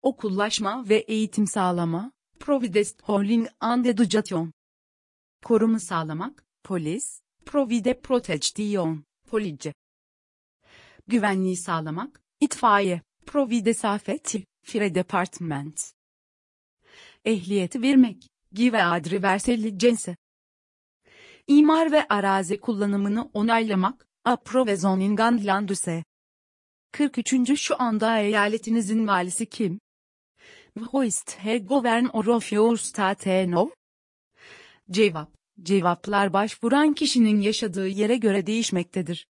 Okullaşma 0.01 0.89
ve 0.89 0.97
eğitim 0.97 1.47
sağlama, 1.47 2.11
providest 2.39 3.01
holding 3.01 3.47
and 3.59 3.85
education. 3.85 4.53
Koruma 5.43 5.79
sağlamak, 5.79 6.45
polis, 6.63 7.21
provide 7.45 8.01
protection, 8.01 9.03
police. 9.29 9.73
Güvenliği 11.07 11.57
sağlamak, 11.57 12.21
itfaiye, 12.39 13.01
provide 13.25 13.73
safety, 13.73 14.37
fire 14.63 14.95
department. 14.95 15.93
Ehliyeti 17.25 17.81
vermek, 17.81 18.27
give 18.53 18.83
adri 18.83 19.23
verseli 19.23 19.79
cinsi. 19.79 20.15
İmar 21.47 21.91
ve 21.91 22.07
arazi 22.07 22.59
kullanımını 22.59 23.29
onaylamak, 23.33 24.07
approve 24.25 24.75
zoning 24.75 25.19
and 25.19 25.45
land 25.45 25.69
use. 25.69 26.03
43. 26.91 27.59
Şu 27.59 27.81
anda 27.81 28.19
eyaletinizin 28.19 29.07
valisi 29.07 29.45
kim? 29.45 29.79
Who 30.77 31.03
is 31.03 31.23
the 31.23 31.57
governor 31.57 32.25
of 32.25 32.53
your 32.53 32.77
state 32.77 33.51
now? 33.51 33.75
Cevap. 34.91 35.33
Cevaplar 35.63 36.33
başvuran 36.33 36.93
kişinin 36.93 37.41
yaşadığı 37.41 37.87
yere 37.87 38.15
göre 38.15 38.47
değişmektedir. 38.47 39.27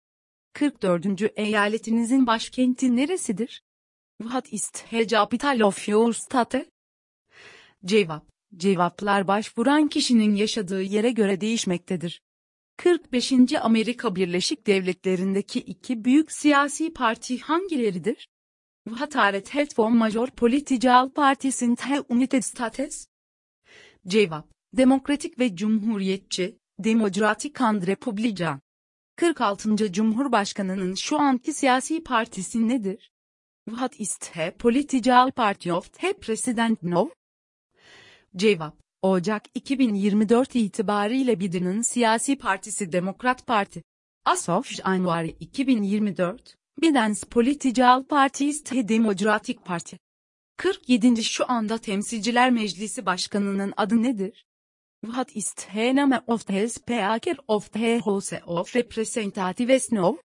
44. 0.53 1.05
Eyaletinizin 1.35 2.27
başkenti 2.27 2.95
neresidir? 2.95 3.63
What 4.21 4.53
is 4.53 4.69
the 4.69 5.07
capital 5.07 5.59
of 5.59 5.89
your 5.89 6.13
state? 6.13 6.69
Cevap. 7.85 8.31
Cevaplar 8.57 9.27
başvuran 9.27 9.87
kişinin 9.87 10.35
yaşadığı 10.35 10.81
yere 10.81 11.11
göre 11.11 11.41
değişmektedir. 11.41 12.21
45. 12.77 13.33
Amerika 13.61 14.15
Birleşik 14.15 14.67
Devletleri'ndeki 14.67 15.59
iki 15.59 16.05
büyük 16.05 16.31
siyasi 16.31 16.93
parti 16.93 17.39
hangileridir? 17.39 18.29
What 18.87 19.15
are 19.15 19.41
the 19.41 19.65
two 19.65 19.89
major 19.89 20.27
political 20.27 21.09
parties 21.09 21.61
in 21.61 21.75
the 21.75 22.03
United 22.09 22.41
States? 22.41 23.07
Cevap. 24.07 24.51
Demokratik 24.73 25.39
ve 25.39 25.55
Cumhuriyetçi, 25.55 26.57
Demokratik 26.79 27.61
and 27.61 27.87
Republican. 27.87 28.61
46. 29.15 29.91
Cumhurbaşkanının 29.91 30.95
şu 30.95 31.19
anki 31.19 31.53
siyasi 31.53 32.03
partisi 32.03 32.67
nedir? 32.67 33.11
What 33.69 33.99
is 33.99 34.17
the 34.17 34.55
political 34.59 35.31
party 35.31 35.71
of 35.71 35.93
the 35.93 36.13
president 36.13 36.83
now? 36.83 37.20
Cevap. 38.35 38.77
Ocak 39.01 39.43
2024 39.55 40.55
itibariyle 40.55 41.39
Biden'ın 41.39 41.81
siyasi 41.81 42.37
partisi 42.37 42.91
Demokrat 42.91 43.47
Parti. 43.47 43.83
As 44.25 44.49
of 44.49 44.71
January 44.71 45.35
2024, 45.39 46.55
Biden's 46.81 47.23
political 47.23 48.03
party 48.03 48.47
is 48.47 48.63
the 48.63 48.89
Democratic 48.89 49.59
Party. 49.65 49.95
47. 50.57 51.23
Şu 51.23 51.51
anda 51.51 51.77
Temsilciler 51.77 52.51
Meclisi 52.51 53.05
Başkanı'nın 53.05 53.73
adı 53.77 54.03
nedir? 54.03 54.45
What 55.05 55.35
is 55.35 55.53
the 55.53 55.95
name 55.95 56.21
of 56.27 56.47
the 56.47 56.69
Speaker 56.69 57.37
of 57.47 57.73
the 57.73 57.99
House 57.99 58.41
of 58.45 58.75
Representatives 58.75 59.91
now? 59.91 60.21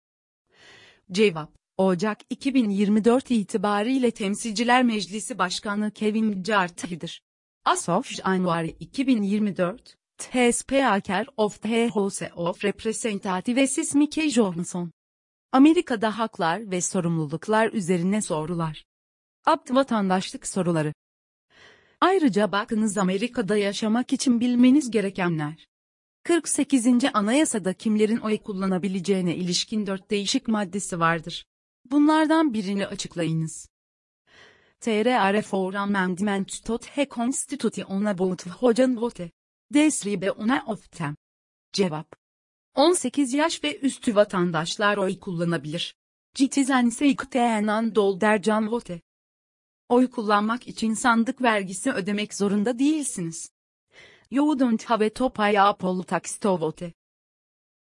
Cevap. 1.13 1.51
Ocak 1.77 2.19
2024 2.31 3.31
itibariyle 3.31 4.11
Temsilciler 4.11 4.83
Meclisi 4.83 5.39
Başkanı 5.39 5.91
Kevin 5.91 6.27
McCarthy'dir. 6.27 7.23
As 7.65 7.89
of 7.89 8.07
January 8.07 8.75
2024, 8.81 9.77
the 10.17 10.53
Speaker 10.53 11.27
of 11.37 11.61
the 11.61 11.89
House 11.89 12.23
of 12.35 12.65
Representatives 12.65 13.79
is 13.79 13.95
Mickey 13.95 14.31
Johnson. 14.31 14.93
Amerika'da 15.53 16.19
haklar 16.19 16.71
ve 16.71 16.81
sorumluluklar 16.81 17.73
üzerine 17.73 18.23
sorular. 18.23 18.85
Apt 19.47 19.71
vatandaşlık 19.71 20.47
soruları. 20.47 20.95
Ayrıca 22.01 22.53
bakınız 22.53 22.99
Amerika'da 22.99 23.57
yaşamak 23.57 24.13
için 24.13 24.41
bilmeniz 24.41 24.91
gerekenler. 24.91 25.69
48. 26.23 26.87
Anayasada 27.15 27.73
kimlerin 27.73 28.19
oy 28.19 28.39
kullanabileceğine 28.39 29.37
ilişkin 29.37 29.87
dört 29.87 30.11
değişik 30.11 30.49
maddesi 30.49 31.01
vardır. 31.01 31.47
Bunlardan 31.91 32.55
birini 32.55 32.87
açıklayınız. 32.87 33.69
TR 34.81 35.43
for 35.43 35.75
amendment 35.75 36.65
to 36.65 36.79
the 36.79 37.07
constitution 37.07 38.07
about 38.07 38.47
hocan 38.47 38.97
vote. 38.97 39.31
Desribe 39.71 40.31
ona 40.31 40.65
of 40.67 40.91
them. 40.93 41.17
Cevap. 41.73 42.17
18 42.75 43.35
yaş 43.35 43.65
ve 43.65 43.79
üstü 43.79 44.15
vatandaşlar 44.15 44.97
oy 44.97 45.21
kullanabilir. 45.21 45.95
Citizense 46.35 47.09
iktenan 47.09 47.95
doldercan 47.95 48.71
vote. 48.71 49.01
Oy 49.89 50.11
kullanmak 50.11 50.69
için 50.69 50.95
sandık 50.95 51.43
vergisi 51.43 51.93
ödemek 51.93 52.35
zorunda 52.35 52.79
değilsiniz. 52.79 53.51
You 54.31 54.59
don't 54.59 54.85
have 54.85 55.11
to 55.11 55.31
pay 55.31 55.59
a 55.59 55.77
poll 55.77 56.03
tax 56.03 56.39
to 56.39 56.61
vote. 56.61 56.93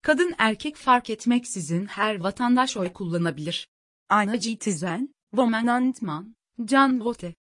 Kadın 0.02 0.34
erkek 0.38 0.76
fark 0.76 1.10
etmeksizin 1.10 1.86
her 1.86 2.20
vatandaş 2.20 2.76
oy 2.76 2.92
kullanabilir. 2.92 3.68
Aynı 4.08 4.40
citizen, 4.40 5.14
woman 5.30 5.66
and 5.66 5.94
man, 6.00 6.34
can 6.64 7.04
vote. 7.04 7.34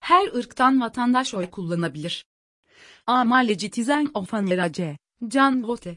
Her 0.00 0.34
ırktan 0.34 0.80
vatandaş 0.80 1.34
oy 1.34 1.50
kullanabilir. 1.50 2.26
Amale 3.06 3.58
citizen 3.58 4.10
of 4.14 4.34
anerace, 4.34 4.98
can 5.28 5.68
vote. 5.68 5.96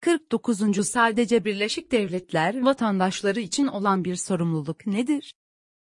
49. 0.00 0.88
Sadece 0.88 1.44
Birleşik 1.44 1.92
Devletler 1.92 2.62
vatandaşları 2.62 3.40
için 3.40 3.66
olan 3.66 4.04
bir 4.04 4.16
sorumluluk 4.16 4.86
nedir? 4.86 5.34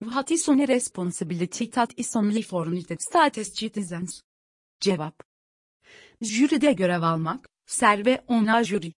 What 0.03 0.31
is 0.31 0.49
on 0.49 0.59
responsibility 0.59 1.65
that 1.65 1.93
is 1.97 2.17
only 2.17 2.43
for 2.43 2.67
United 2.67 3.01
States 3.01 3.55
citizens? 3.55 4.21
Cevap. 4.81 5.23
Jüride 6.21 6.73
görev 6.73 7.03
almak, 7.03 7.49
serve 7.67 8.25
ona 8.29 8.65
jüri. 8.65 8.93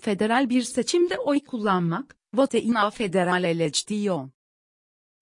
Federal 0.00 0.50
bir 0.50 0.62
seçimde 0.62 1.18
oy 1.18 1.40
kullanmak, 1.40 2.16
vote 2.34 2.62
in 2.62 2.74
a 2.74 2.90
federal 2.90 3.44
election. 3.44 4.32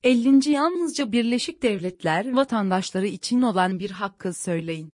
50. 0.02 0.50
Yalnızca 0.50 1.12
Birleşik 1.12 1.62
Devletler 1.62 2.32
vatandaşları 2.32 3.06
için 3.06 3.42
olan 3.42 3.78
bir 3.78 3.90
hakkı 3.90 4.34
söyleyin. 4.34 4.92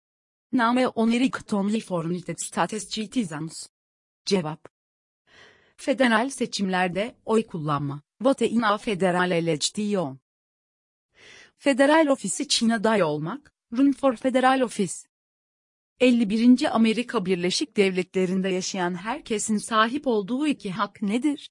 Name 0.52 0.88
onerict 0.88 1.52
only 1.52 1.80
for 1.80 2.04
United 2.04 2.38
States 2.38 2.88
citizens. 2.88 3.66
Cevap. 4.24 4.68
Federal 5.76 6.30
seçimlerde 6.30 7.16
oy 7.24 7.46
kullanma. 7.46 8.02
Vote 8.20 8.48
in 8.48 8.62
a 8.62 8.78
federal 8.78 9.30
election. 9.30 10.18
Federal 11.58 12.06
ofis 12.06 12.40
için 12.40 12.68
aday 12.68 13.02
olmak. 13.02 13.52
Run 13.78 13.92
for 13.92 14.16
federal 14.16 14.60
office. 14.60 14.94
51. 16.00 16.76
Amerika 16.76 17.26
Birleşik 17.26 17.76
Devletleri'nde 17.76 18.48
yaşayan 18.48 18.94
herkesin 18.94 19.56
sahip 19.56 20.06
olduğu 20.06 20.46
iki 20.46 20.70
hak 20.70 21.02
nedir? 21.02 21.50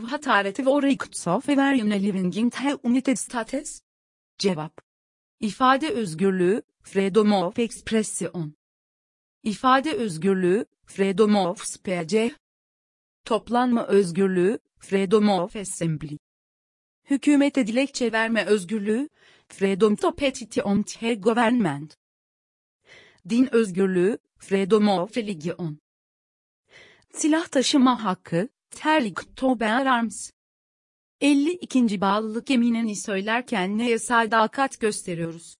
What 0.00 0.26
ve 0.58 0.80
rights 0.80 1.26
of 1.26 1.48
everyone 1.48 1.98
living 1.98 2.34
in 2.34 2.50
the 2.50 2.78
United 2.82 3.16
States? 3.16 3.82
Cevap. 4.38 4.80
İfade 5.40 5.88
özgürlüğü, 5.88 6.62
freedom 6.82 7.32
of 7.32 7.58
expression. 7.58 8.54
İfade 9.42 9.92
özgürlüğü, 9.92 10.66
freedom 10.86 11.36
of 11.36 11.64
speech. 11.64 12.34
Toplanma 13.24 13.86
özgürlüğü, 13.86 14.58
freedom 14.78 15.28
of 15.28 15.56
assembly. 15.56 16.18
Hükümete 17.10 17.66
dilekçe 17.66 18.12
verme 18.12 18.44
özgürlüğü, 18.44 19.08
freedom 19.48 19.96
to 19.96 20.14
petition 20.14 20.82
the 20.82 21.14
government. 21.14 21.96
Din 23.28 23.54
özgürlüğü, 23.54 24.18
freedom 24.38 24.88
of 24.88 25.16
religion. 25.16 25.78
Silah 27.12 27.48
taşıma 27.48 28.04
hakkı, 28.04 28.48
terlik 28.70 29.36
to 29.36 29.60
bear 29.60 29.86
arms. 29.86 30.30
52. 31.20 32.00
bağlılık 32.00 32.50
yeminini 32.50 32.96
söylerken 32.96 33.78
neye 33.78 33.98
sadakat 33.98 34.80
gösteriyoruz? 34.80 35.56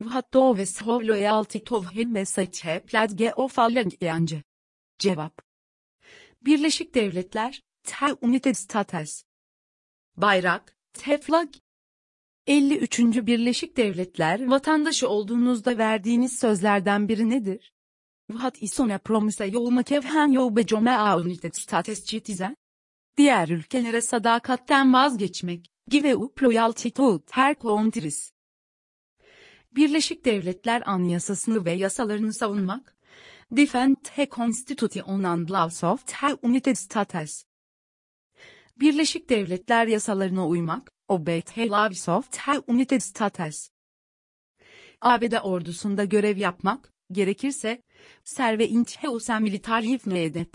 Vatto 0.00 0.56
ve 0.56 0.66
so 0.66 1.00
loyalty 1.00 1.58
to 1.58 1.82
him 1.82 2.14
ve 2.14 2.24
saçe 2.24 2.82
pladge 2.86 3.32
of 3.32 3.58
alliance. 3.58 4.42
Cevap. 4.98 5.42
Birleşik 6.42 6.94
Devletler, 6.94 7.62
Te 7.82 8.06
United 8.20 8.54
States. 8.54 9.24
Bayrak, 10.16 10.76
Te 10.92 11.18
flag. 11.18 11.48
53. 12.46 13.00
Birleşik 13.00 13.76
Devletler 13.76 14.46
vatandaşı 14.46 15.08
olduğunuzda 15.08 15.78
verdiğiniz 15.78 16.38
sözlerden 16.38 17.08
biri 17.08 17.30
nedir? 17.30 17.75
What 18.28 18.60
is 18.60 18.80
on 18.80 18.90
a 18.90 18.98
promise 18.98 19.38
you 19.46 19.70
make 19.70 19.90
when 19.90 20.32
you 20.32 20.50
become 20.50 20.88
a 20.88 21.16
United 21.16 21.54
States 21.54 22.04
citizen? 22.04 22.56
Diğer 23.16 23.48
ülkelere 23.48 24.00
sadakatten 24.00 24.92
vazgeçmek, 24.92 25.70
give 25.88 26.16
up 26.16 26.42
loyalty 26.42 26.88
to 26.88 27.20
her 27.30 27.54
countries. 27.54 28.32
Birleşik 29.72 30.24
Devletler 30.24 30.82
Anayasasını 30.86 31.64
ve 31.64 31.72
yasalarını 31.72 32.34
savunmak, 32.34 32.96
defend 33.50 33.96
the 33.96 34.28
Constitution 34.30 35.22
and 35.22 35.50
laws 35.50 35.84
of 35.84 36.06
the 36.06 36.36
United 36.42 36.76
States. 36.76 37.44
Birleşik 38.76 39.28
Devletler 39.28 39.86
yasalarına 39.86 40.48
uymak, 40.48 40.92
obey 41.08 41.42
laws 41.58 42.08
of 42.08 42.32
the 42.32 42.62
United 42.68 43.00
States. 43.00 43.70
ABD 45.00 45.32
ordusunda 45.42 46.04
görev 46.04 46.36
yapmak, 46.36 46.95
gerekirse, 47.12 47.82
serve 48.24 48.68
intheusen 48.68 49.42
military 49.42 49.98
nedet. 50.06 50.54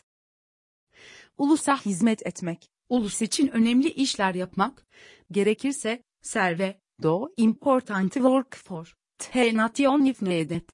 Ulusa 1.38 1.78
hizmet 1.78 2.28
etmek, 2.28 2.70
ulus 2.90 3.22
için 3.22 3.48
önemli 3.48 3.90
işler 3.90 4.36
yapmak, 4.36 4.86
gerekirse, 5.32 6.04
serve, 6.22 6.82
do 7.04 7.30
important 7.38 8.14
work 8.14 8.56
for, 8.56 8.96
the 9.18 9.58
nation 9.58 10.16
nedet. 10.22 10.70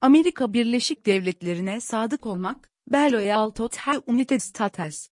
Amerika 0.00 0.52
Birleşik 0.52 1.06
Devletleri'ne 1.06 1.80
sadık 1.80 2.26
olmak, 2.26 2.70
Beloyal 2.92 3.50
to 3.50 3.68
the 3.68 3.98
United 4.06 4.40
States. 4.40 5.08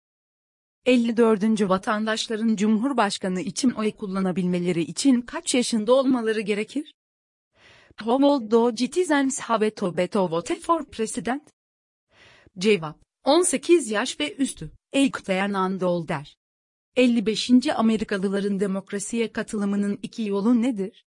54. 0.87 1.69
Vatandaşların 1.69 2.57
Cumhurbaşkanı 2.57 3.41
için 3.41 3.71
oy 3.71 3.93
kullanabilmeleri 3.93 4.83
için 4.83 5.21
kaç 5.21 5.55
yaşında 5.55 5.93
olmaları 5.95 6.41
gerekir? 6.41 6.95
How 8.01 8.27
old 8.27 8.51
do 8.51 8.75
citizens 8.75 9.41
have 9.41 9.71
to 9.71 10.29
vote 10.29 10.55
for 10.61 10.85
president? 10.85 11.43
Cevap 12.59 12.99
18 13.25 13.91
yaş 13.91 14.21
ve 14.21 14.35
üstü. 14.35 14.71
Eikteyen 14.93 15.81
older. 15.81 16.37
55. 16.97 17.51
Amerikalıların 17.75 18.61
demokrasiye 18.61 19.33
katılımının 19.33 19.99
iki 20.03 20.23
yolu 20.23 20.63
nedir? 20.63 21.07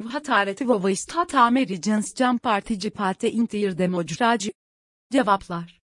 Vatareti 0.00 0.68
vova 0.68 0.90
istat 0.90 1.34
Americans 1.34 2.14
Can 2.14 2.38
Partici 2.38 2.90
Parti 2.90 3.28
Intir 3.28 3.78
Democraci. 3.78 4.52
Cevaplar. 5.12 5.80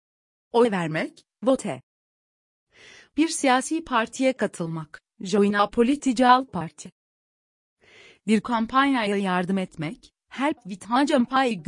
Oy 0.52 0.70
vermek, 0.70 1.24
vote. 1.42 1.82
Bir 3.16 3.28
siyasi 3.28 3.84
partiye 3.84 4.32
katılmak, 4.32 5.02
join 5.20 5.52
a 5.52 5.70
political 5.70 6.46
party. 6.46 6.88
Bir 8.26 8.40
kampanyaya 8.40 9.16
yardım 9.16 9.58
etmek, 9.58 10.13
help 10.34 10.56
campaign. 11.08 11.64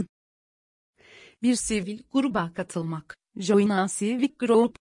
Bir 1.42 1.54
sivil 1.54 2.02
gruba 2.12 2.52
katılmak, 2.54 3.16
join 3.36 3.68
a 3.68 3.88
civic 3.88 4.34
group. 4.38 4.78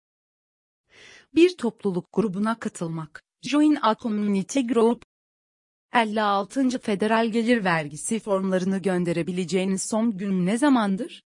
Bir 1.35 1.57
topluluk 1.57 2.13
grubuna 2.13 2.59
katılmak, 2.59 3.23
join 3.41 3.77
a 3.81 3.95
community 3.95 4.59
group. 4.59 5.03
56. 5.93 6.79
Federal 6.79 7.27
Gelir 7.27 7.63
Vergisi 7.63 8.19
formlarını 8.19 8.77
gönderebileceğiniz 8.77 9.83
son 9.83 10.17
gün 10.17 10.45
ne 10.45 10.57
zamandır? 10.57 11.23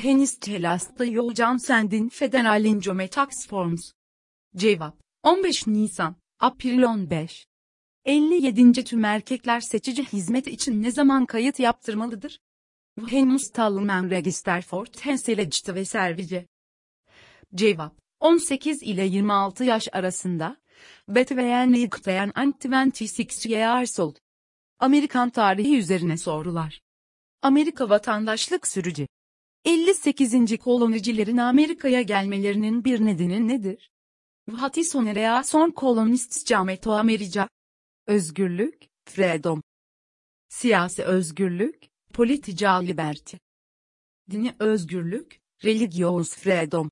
Henüz 0.00 0.38
telasta 0.38 1.04
Yojan 1.04 1.56
Sendin 1.56 2.08
Federal 2.08 2.64
Income 2.64 3.08
Tax 3.08 3.48
Forms. 3.48 3.92
Cevap 4.56 5.00
15 5.22 5.66
Nisan, 5.66 6.16
April 6.40 6.82
15. 6.82 7.46
57. 8.04 8.84
Tüm 8.84 9.04
erkekler 9.04 9.60
seçici 9.60 10.04
hizmet 10.04 10.46
için 10.46 10.82
ne 10.82 10.90
zaman 10.90 11.26
kayıt 11.26 11.58
yaptırmalıdır? 11.58 12.40
Henüz 13.08 13.50
Talman 13.50 14.10
Register 14.10 14.62
for 14.62 14.86
Tenselecti 14.86 15.74
ve 15.74 15.84
Service. 15.84 16.46
Cevap 17.54 17.96
18 18.20 18.82
ile 18.82 19.04
26 19.04 19.64
yaş 19.64 19.88
arasında. 19.92 20.56
Betveyen 21.08 21.72
Yıktayan 21.72 22.32
Anti-26 22.34 23.48
Years 23.48 24.00
Old. 24.00 24.16
Amerikan 24.78 25.30
tarihi 25.30 25.78
üzerine 25.78 26.16
sorular. 26.16 26.80
Amerika 27.42 27.88
vatandaşlık 27.88 28.66
sürücü. 28.66 29.06
58. 29.64 30.58
kolonicilerin 30.58 31.36
Amerika'ya 31.36 32.02
gelmelerinin 32.02 32.84
bir 32.84 33.04
nedeni 33.04 33.48
nedir? 33.48 33.90
Vatisonerea 34.48 35.42
son 35.44 35.70
kolonist 35.70 36.46
cameto 36.46 36.92
America. 36.92 37.48
Özgürlük, 38.06 38.88
freedom. 39.04 39.62
Siyasi 40.48 41.04
özgürlük, 41.04 41.88
politica 42.12 42.72
liberty. 42.72 43.36
Dini 44.30 44.54
özgürlük, 44.58 45.40
religious 45.64 46.36
freedom. 46.36 46.90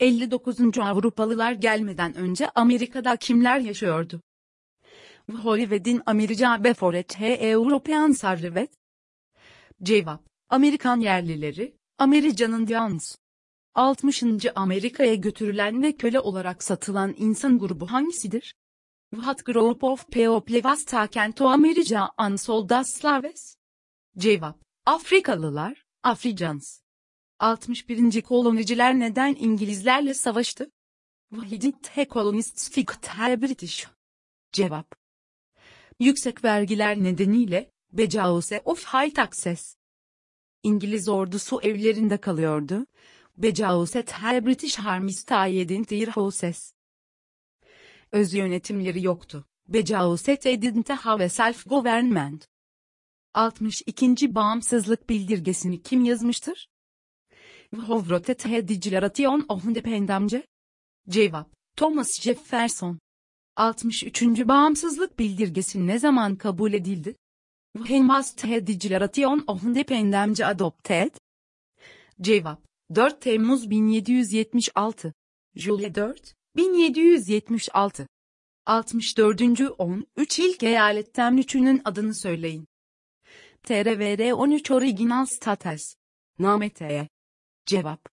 59. 0.00 0.78
Avrupalılar 0.78 1.52
gelmeden 1.52 2.14
önce 2.14 2.50
Amerika'da 2.50 3.16
kimler 3.16 3.58
yaşıyordu? 3.58 4.20
Hollywood'in 5.42 6.02
America 6.06 6.64
before 6.64 7.02
the 7.02 7.48
European 7.48 8.12
Sarrivet. 8.12 8.70
Cevap, 9.82 10.26
Amerikan 10.48 11.00
yerlileri, 11.00 11.76
America'nın 11.98 12.66
Dians. 12.66 13.16
60. 13.74 14.24
Amerika'ya 14.54 15.14
götürülen 15.14 15.82
ve 15.82 15.96
köle 15.96 16.20
olarak 16.20 16.62
satılan 16.62 17.14
insan 17.18 17.58
grubu 17.58 17.86
hangisidir? 17.90 18.54
What 19.12 19.44
group 19.44 19.84
of 19.84 20.08
people 20.10 20.42
was 20.64 20.84
taken 20.86 21.32
to 21.34 21.46
America 21.48 22.08
and 22.16 22.40
sold 22.40 22.72
as 22.72 22.94
slaves? 22.94 23.58
Cevap, 24.16 24.56
Afrikalılar, 24.86 25.74
Africans. 26.02 26.80
61. 27.38 28.22
koloniciler 28.22 28.98
neden 28.98 29.36
İngilizlerle 29.38 30.14
savaştı? 30.14 30.70
Why 31.30 31.60
did 31.60 31.74
the 31.94 32.08
colonists 32.08 32.70
fight 32.70 33.02
the 33.02 33.42
British? 33.42 33.86
Cevap. 34.52 34.94
Yüksek 36.00 36.44
vergiler 36.44 37.02
nedeniyle, 37.02 37.70
because 37.92 38.62
of 38.64 38.84
high 38.94 39.14
taxes. 39.14 39.76
İngiliz 40.62 41.08
ordusu 41.08 41.60
evlerinde 41.62 42.16
kalıyordu. 42.16 42.86
Because 43.36 44.02
the 44.02 44.46
British 44.46 44.80
Army 44.80 45.12
stayed 45.12 45.84
their 45.84 46.08
houses. 46.08 46.74
Öz 48.12 48.34
yönetimleri 48.34 49.02
yoktu. 49.02 49.44
Because 49.68 50.36
they 50.36 50.62
didn't 50.62 50.90
have 50.90 51.24
a 51.24 51.28
self-government. 51.28 52.48
62. 53.34 54.34
Bağımsızlık 54.34 55.08
bildirgesini 55.08 55.82
kim 55.82 56.04
yazmıştır? 56.04 56.68
Hovrotet 57.76 58.44
Declaration 58.44 59.44
of 59.48 59.64
Independence? 59.64 60.46
Cevap, 61.08 61.50
Thomas 61.76 62.20
Jefferson. 62.20 62.98
63. 63.56 64.22
Bağımsızlık 64.22 65.18
bildirgesi 65.18 65.86
ne 65.86 65.98
zaman 65.98 66.36
kabul 66.36 66.72
edildi? 66.72 67.16
When 67.76 68.00
was 68.00 68.36
the 68.36 68.66
Declaration 68.66 69.44
of 69.46 69.64
Independence 69.64 70.46
adopted? 70.46 71.10
Cevap, 72.20 72.62
4 72.94 73.20
Temmuz 73.20 73.70
1776. 73.70 75.12
July 75.56 75.94
4, 75.94 76.34
1776. 76.54 78.06
64. 78.66 79.70
10, 79.78 80.06
3 80.16 80.38
ilk 80.38 80.62
eyaletten 80.62 81.36
üçünün 81.36 81.82
adını 81.84 82.14
söyleyin. 82.14 82.66
TRVR 83.62 84.32
13 84.32 84.70
Original 84.70 85.26
Status. 85.26 85.94
Nameteye. 86.38 87.08
Cevap. 87.66 88.08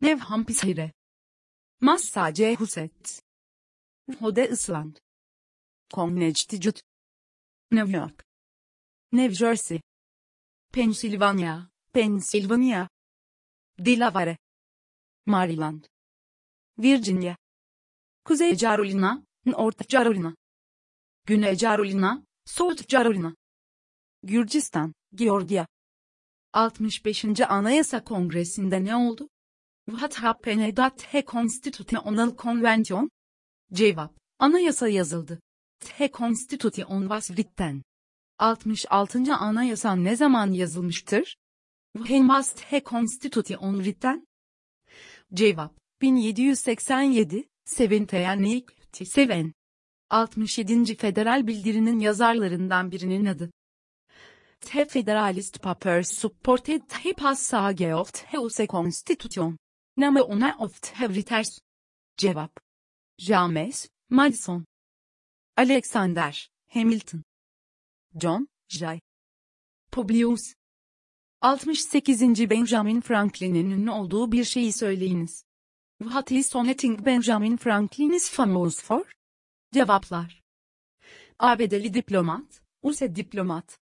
Nev 0.00 0.18
Hampshire. 0.18 0.92
Massachusetts. 1.80 3.20
Rhode 4.08 4.48
Island. 4.48 4.96
Connecticut. 5.94 6.82
New 7.70 7.98
York. 7.98 8.24
New 9.12 9.34
Jersey. 9.34 9.80
Pennsylvania, 10.72 11.70
Pennsylvania. 11.92 12.88
Delaware. 13.78 14.36
Maryland. 15.26 15.88
Virginia. 16.76 17.36
Kuzey 18.24 18.56
Carolina, 18.56 19.22
North 19.44 19.88
Carolina. 19.88 20.34
Güney 21.26 21.56
Carolina, 21.56 22.22
South 22.46 22.88
Carolina. 22.88 23.34
Gürcistan, 24.22 24.94
Georgia. 25.14 25.66
65. 26.52 27.40
Anayasa 27.40 28.04
Kongresi'nde 28.04 28.84
ne 28.84 28.96
oldu? 28.96 29.28
What 29.86 30.14
happened 30.14 30.78
at 30.78 30.98
the 31.12 31.24
Constitutional 31.24 32.36
Convention? 32.36 33.10
Cevap, 33.72 34.14
anayasa 34.38 34.88
yazıldı. 34.88 35.40
The 35.80 36.10
Constitution 36.12 37.00
was 37.00 37.28
written. 37.28 37.82
66. 38.38 39.34
Anayasa 39.34 39.96
ne 39.96 40.16
zaman 40.16 40.52
yazılmıştır? 40.52 41.36
When 41.96 42.26
was 42.26 42.54
the 42.54 42.80
Constitution 42.84 43.74
written? 43.74 44.26
Cevap, 45.34 45.72
1787, 46.00 47.44
Seventeen 47.64 48.64
Seven. 49.04 49.54
67. 50.10 50.96
Federal 50.96 51.46
Bildiri'nin 51.46 51.98
yazarlarından 51.98 52.90
birinin 52.90 53.24
adı. 53.24 53.50
The 54.60 54.84
Federalist 54.84 55.62
Papers 55.62 56.08
supported 56.08 56.82
the 56.88 57.12
passage 57.12 57.94
of 57.94 58.12
the 58.12 58.38
US 58.38 58.60
Constitution. 58.68 59.58
Name 59.96 60.22
one 60.22 60.54
of 60.58 60.82
the 60.82 61.08
writers. 61.08 61.58
Cevap. 62.16 62.50
James, 63.18 63.88
Madison. 64.10 64.66
Alexander, 65.56 66.48
Hamilton. 66.68 67.22
John, 68.16 68.48
Jay. 68.68 69.00
Publius. 69.92 70.54
68. 71.40 72.50
Benjamin 72.50 73.00
Franklin'in 73.00 73.70
ünlü 73.70 73.90
olduğu 73.90 74.32
bir 74.32 74.44
şeyi 74.44 74.72
söyleyiniz. 74.72 75.44
What 76.04 76.32
is 76.32 76.48
something 76.48 77.06
Benjamin 77.06 77.56
Franklin 77.56 78.12
is 78.12 78.28
famous 78.28 78.80
for? 78.80 79.04
Cevaplar. 79.72 80.42
ABD'li 81.38 81.94
diplomat, 81.94 82.60
USA 82.82 83.16
diplomat. 83.16 83.78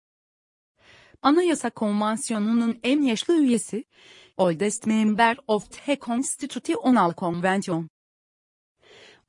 Anayasa 1.22 1.70
Konvansiyonu'nun 1.70 2.80
en 2.82 3.02
yaşlı 3.02 3.34
üyesi, 3.40 3.84
oldest 4.36 4.86
member 4.86 5.36
of 5.46 5.70
the 5.70 5.96
Constitutional 6.00 7.14
Convention. 7.14 7.88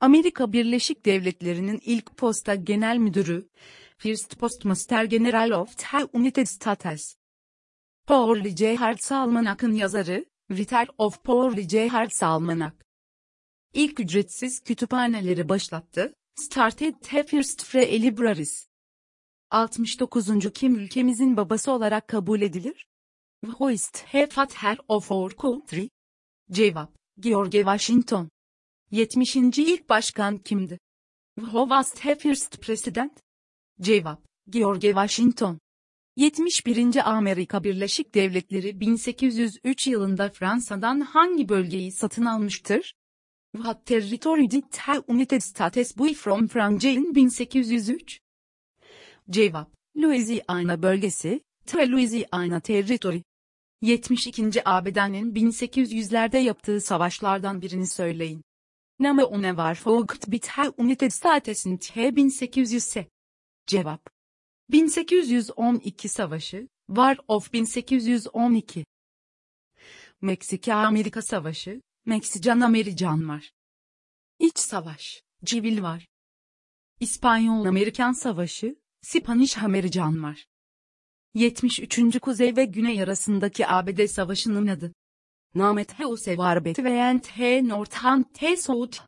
Amerika 0.00 0.52
Birleşik 0.52 1.06
Devletleri'nin 1.06 1.80
ilk 1.84 2.16
posta 2.16 2.54
genel 2.54 2.96
müdürü, 2.96 3.48
First 3.98 4.38
Postmaster 4.38 5.04
General 5.04 5.50
of 5.50 5.78
the 5.78 6.08
United 6.12 6.46
States. 6.46 7.16
Paul 8.06 8.44
J. 8.44 8.76
Hartz 8.76 9.12
Almanak'ın 9.12 9.72
yazarı, 9.72 10.24
Writer 10.50 10.86
of 10.98 11.22
Paul 11.24 11.56
J. 11.56 11.88
Hartz 11.88 12.22
Almanak. 12.22 12.86
İlk 13.74 14.00
ücretsiz 14.00 14.60
kütüphaneleri 14.60 15.48
başlattı, 15.48 16.14
Started 16.34 16.94
the 17.02 17.22
First 17.22 17.64
Free 17.64 18.02
Libraries. 18.02 18.68
69. 19.50 20.52
Kim 20.54 20.76
ülkemizin 20.76 21.36
babası 21.36 21.72
olarak 21.72 22.08
kabul 22.08 22.40
edilir? 22.40 22.86
Who 23.44 23.70
is 23.70 23.90
the 23.90 24.26
father 24.26 24.78
of 24.88 25.10
our 25.10 25.30
country? 25.30 25.90
Cevap, 26.52 26.96
George 27.20 27.58
Washington. 27.58 28.30
70. 28.90 29.36
ilk 29.36 29.88
başkan 29.88 30.38
kimdi? 30.38 30.78
Who 31.38 31.60
was 31.60 31.94
the 31.94 32.14
first 32.14 32.62
president? 32.62 33.20
Cevap, 33.80 34.26
George 34.50 34.88
Washington. 34.88 35.58
71. 36.18 37.10
Amerika 37.10 37.64
Birleşik 37.64 38.14
Devletleri 38.14 38.80
1803 38.80 39.86
yılında 39.86 40.28
Fransa'dan 40.28 41.00
hangi 41.00 41.48
bölgeyi 41.48 41.92
satın 41.92 42.24
almıştır? 42.24 42.94
What 43.52 43.86
territory 43.86 44.50
did 44.50 44.62
the 44.70 44.92
United 45.08 45.40
States 45.40 45.98
buy 45.98 46.14
from 46.14 46.46
France 46.46 46.92
in 46.92 47.14
1803? 47.14 48.20
Cevap, 49.30 49.74
Louisiana 49.96 50.82
bölgesi, 50.82 51.40
The 51.66 51.90
Louisiana 51.90 52.60
Territory. 52.60 53.22
72. 53.82 54.62
ABD'nin 54.64 55.34
1800'lerde 55.34 56.38
yaptığı 56.38 56.80
savaşlardan 56.80 57.62
birini 57.62 57.86
söyleyin. 57.86 58.42
Name 59.00 59.24
one 59.24 59.56
var 59.56 59.74
fought 59.74 60.32
bit 60.32 60.50
the 60.56 60.72
United 60.78 61.10
States'in 61.10 61.76
T 61.76 62.16
1800 62.16 62.94
Cevap. 63.66 64.17
1812 64.70 66.08
Savaşı, 66.08 66.68
War 66.86 67.18
of 67.28 67.52
1812. 67.52 68.84
Meksika-Amerika 70.20 71.22
Savaşı, 71.22 71.82
Meksican-American 72.06 73.28
var. 73.28 73.52
İç 74.38 74.58
Savaş, 74.58 75.22
Civil 75.44 75.82
var. 75.82 76.06
İspanyol-Amerikan 77.00 78.12
Savaşı, 78.12 78.76
Spanish-American 79.02 80.22
var. 80.22 80.46
73. 81.34 82.18
Kuzey 82.20 82.56
ve 82.56 82.64
Güney 82.64 83.02
arasındaki 83.02 83.66
ABD 83.66 84.06
Savaşı'nın 84.06 84.66
adı. 84.66 84.92
Namet 85.54 85.98
Heuse 85.98 86.38
Varbet 86.38 86.78
ve 86.78 86.90
Ent 86.90 87.38
Northern 87.38 88.22
T 88.22 88.56
South. 88.56 88.98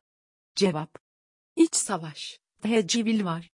Cevap. 0.55 0.99
İç 1.57 1.75
Savaş, 1.75 2.39
T 2.63 2.87
Civil 2.87 3.25
var. 3.25 3.51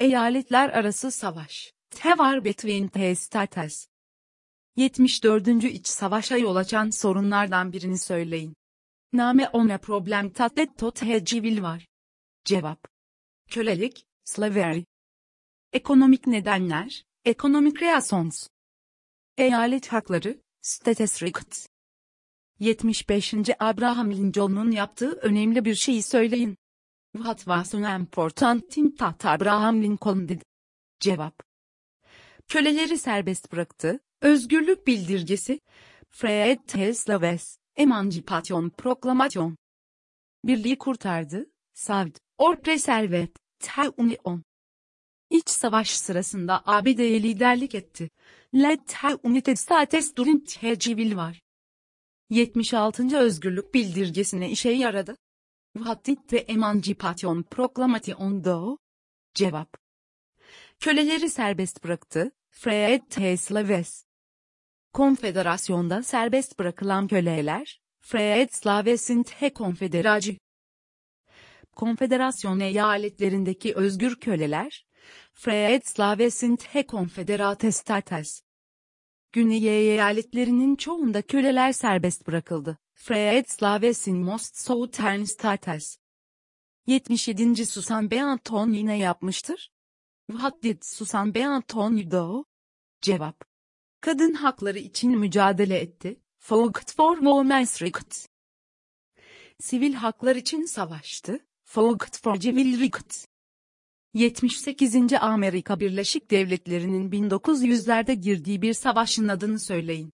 Eyaletler 0.00 0.68
Arası 0.68 1.10
Savaş, 1.10 1.72
T 1.90 2.18
var 2.18 2.44
between 2.44 2.88
T 2.88 3.14
States. 3.14 3.88
74. 4.76 5.48
İç 5.64 5.86
Savaş'a 5.86 6.36
yol 6.36 6.56
açan 6.56 6.90
sorunlardan 6.90 7.72
birini 7.72 7.98
söyleyin. 7.98 8.54
Name 9.12 9.48
one 9.48 9.78
problem 9.78 10.30
tatlet 10.30 10.78
tot 10.78 11.02
he 11.02 11.24
civil 11.24 11.62
var. 11.62 11.86
Cevap. 12.44 12.88
Kölelik, 13.50 14.06
slavery. 14.24 14.82
Ekonomik 15.72 16.26
nedenler, 16.26 17.04
ekonomik 17.24 17.82
reasons. 17.82 18.48
Eyalet 19.38 19.92
hakları, 19.92 20.38
status 20.62 21.22
rights. 21.22 21.66
75. 22.58 23.34
Abraham 23.60 24.10
Lincoln'un 24.10 24.70
yaptığı 24.70 25.12
önemli 25.12 25.64
bir 25.64 25.74
şeyi 25.74 26.02
söyleyin. 26.02 26.56
What 27.14 27.38
was 27.44 27.74
an 27.74 27.84
important 27.84 28.70
thing 28.70 28.96
that 28.98 29.24
Abraham 29.24 29.82
Lincoln 29.82 30.28
did? 30.28 30.42
Cevap. 31.00 31.42
Köleleri 32.48 32.98
serbest 32.98 33.52
bıraktı, 33.52 34.00
özgürlük 34.20 34.86
bildirgesi, 34.86 35.60
Fred 36.10 36.58
Teslaves, 36.66 37.58
Emancipation 37.76 38.70
Proclamation. 38.70 39.56
Birliği 40.44 40.78
kurtardı, 40.78 41.46
saved, 41.74 42.16
or 42.38 42.56
preserved, 42.56 43.36
the 43.60 43.90
Union. 43.96 44.42
İç 45.30 45.48
savaş 45.48 45.90
sırasında 45.90 46.62
ABD'ye 46.66 47.22
liderlik 47.22 47.74
etti. 47.74 48.10
Led 48.54 48.80
the 48.86 49.16
United 49.22 49.56
States 49.56 50.16
during 50.16 50.46
the 50.46 50.78
Civil 50.78 51.08
War. 51.08 51.40
76. 52.30 53.18
Özgürlük 53.18 53.74
bildirgesine 53.74 54.50
işe 54.50 54.70
yaradı. 54.70 55.16
What 55.76 56.04
did 56.04 56.18
the 56.28 56.52
Emancipation 56.52 57.42
Proclamation 57.42 58.44
do? 58.44 58.78
Cevap. 59.34 59.76
Köleleri 60.80 61.30
serbest 61.30 61.84
bıraktı, 61.84 62.32
Fred 62.50 63.02
T. 63.10 63.36
Slaves. 63.36 64.04
Konfederasyonda 64.92 66.02
serbest 66.02 66.58
bırakılan 66.58 67.08
köleler, 67.08 67.80
Fred 68.00 68.48
Slaves'in 68.50 69.22
T. 69.22 69.52
Konfederacı. 69.52 70.36
Konfederasyon 71.72 72.60
eyaletlerindeki 72.60 73.74
özgür 73.74 74.20
köleler, 74.20 74.86
Fred 75.32 75.82
Slaves'in 75.84 76.56
T. 76.56 76.86
Konfederate 76.86 77.72
States. 77.72 78.42
Güney 79.32 79.68
eyaletlerinin 79.68 80.76
çoğunda 80.76 81.22
köleler 81.22 81.72
serbest 81.72 82.26
bırakıldı. 82.26 82.78
Fred 83.06 83.50
Slaves'in 83.50 84.24
Most 84.24 84.56
Southern 84.56 85.24
States. 85.24 85.98
77. 86.86 87.66
Susan 87.66 88.10
B. 88.10 88.22
Anthony 88.22 88.86
ne 88.86 88.98
yapmıştır? 88.98 89.70
What 90.30 90.62
did 90.62 90.82
Susan 90.82 91.34
B. 91.34 91.46
Anthony 91.46 92.10
do? 92.10 92.44
Cevap. 93.02 93.44
Kadın 94.00 94.34
hakları 94.34 94.78
için 94.78 95.18
mücadele 95.18 95.78
etti. 95.78 96.20
Fought 96.38 96.96
for 96.96 97.16
women's 97.16 97.82
rights. 97.82 98.26
Sivil 99.60 99.94
haklar 99.94 100.36
için 100.36 100.64
savaştı. 100.64 101.46
Fought 101.64 102.22
for 102.22 102.36
civil 102.36 102.80
rights. 102.80 103.26
78. 104.14 105.12
Amerika 105.20 105.80
Birleşik 105.80 106.30
Devletleri'nin 106.30 107.10
1900'lerde 107.10 108.12
girdiği 108.12 108.62
bir 108.62 108.74
savaşın 108.74 109.28
adını 109.28 109.60
söyleyin. 109.60 110.12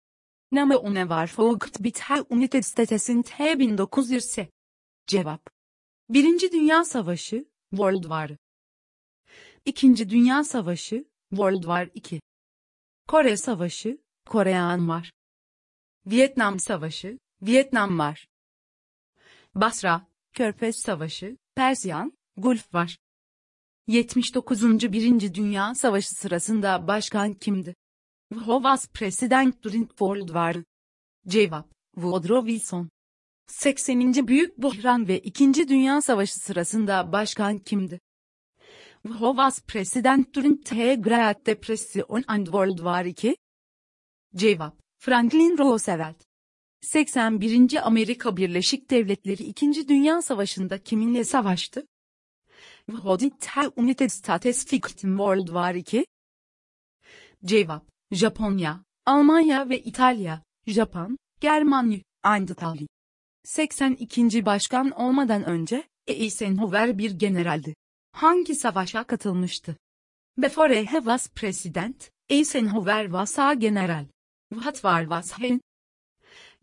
Name 0.51 0.75
one 0.75 1.09
var 1.09 1.27
fought 1.27 1.83
bit 1.83 1.99
her 1.99 2.23
United 2.29 2.63
States'in 2.63 3.21
T 3.21 3.59
1900 3.59 4.37
Cevap. 5.07 5.49
Birinci 6.09 6.51
Dünya 6.51 6.83
Savaşı, 6.83 7.45
World 7.69 8.01
War. 8.01 8.31
İkinci 9.65 10.09
Dünya 10.09 10.43
Savaşı, 10.43 11.05
World 11.29 11.61
War 11.61 11.89
II. 11.93 12.21
Kore 13.07 13.37
Savaşı, 13.37 13.97
Korean 14.25 14.89
var. 14.89 15.11
Vietnam 16.05 16.59
Savaşı, 16.59 17.19
Vietnam 17.41 17.99
var. 17.99 18.27
Basra, 19.55 20.07
Körfez 20.33 20.75
Savaşı, 20.75 21.37
Persiyan, 21.55 22.17
Gulf 22.37 22.73
var. 22.73 22.97
79. 23.87 24.91
Birinci 24.91 25.33
Dünya 25.33 25.75
Savaşı 25.75 26.09
sırasında 26.09 26.87
başkan 26.87 27.33
kimdi? 27.33 27.75
Who 28.29 28.59
was 28.61 28.87
president 28.87 29.63
during 29.63 29.87
World 29.97 30.29
War? 30.33 30.63
Cevap, 31.27 31.65
Woodrow 31.95 32.41
Wilson. 32.41 32.89
80. 33.47 34.27
Büyük 34.27 34.57
Buhran 34.57 35.07
ve 35.07 35.19
İkinci 35.19 35.67
Dünya 35.67 36.01
Savaşı 36.01 36.39
sırasında 36.39 37.11
başkan 37.11 37.57
kimdi? 37.57 37.99
Who 39.03 39.27
was 39.27 39.61
president 39.61 40.35
during 40.35 40.65
the 40.65 40.95
Great 40.95 41.45
Depression 41.45 42.23
and 42.27 42.45
World 42.45 42.77
War 42.77 43.05
II? 43.05 43.35
Cevap, 44.35 44.81
Franklin 44.97 45.57
Roosevelt. 45.57 46.23
81. 46.81 47.87
Amerika 47.87 48.37
Birleşik 48.37 48.89
Devletleri 48.89 49.43
2. 49.43 49.87
Dünya 49.87 50.21
Savaşı'nda 50.21 50.83
kiminle 50.83 51.23
savaştı? 51.23 51.87
Who 52.89 53.19
did 53.19 53.31
the 53.39 53.81
United 53.81 54.09
States 54.09 54.65
fight 54.65 55.03
in 55.03 55.09
World 55.09 55.47
War 55.47 55.75
II? 55.75 56.05
Cevap, 57.45 57.96
Japonya, 58.11 58.83
Almanya 59.05 59.69
ve 59.69 59.79
İtalya, 59.79 60.43
Japon, 60.67 61.17
Germanya, 61.41 61.99
and 62.23 62.49
Italy. 62.49 62.87
82. 63.43 64.45
Başkan 64.45 64.91
olmadan 64.91 65.43
önce, 65.43 65.87
Eisenhower 66.07 66.97
bir 66.97 67.11
generaldi. 67.11 67.75
Hangi 68.11 68.55
savaşa 68.55 69.03
katılmıştı? 69.03 69.77
Before 70.37 70.85
he 70.85 70.97
was 70.97 71.29
president, 71.29 72.11
Eisenhower 72.29 73.03
was 73.03 73.39
a 73.39 73.53
general. 73.53 74.05
What 74.49 74.75
war 74.75 75.01
was 75.01 75.39
he? 75.39 75.59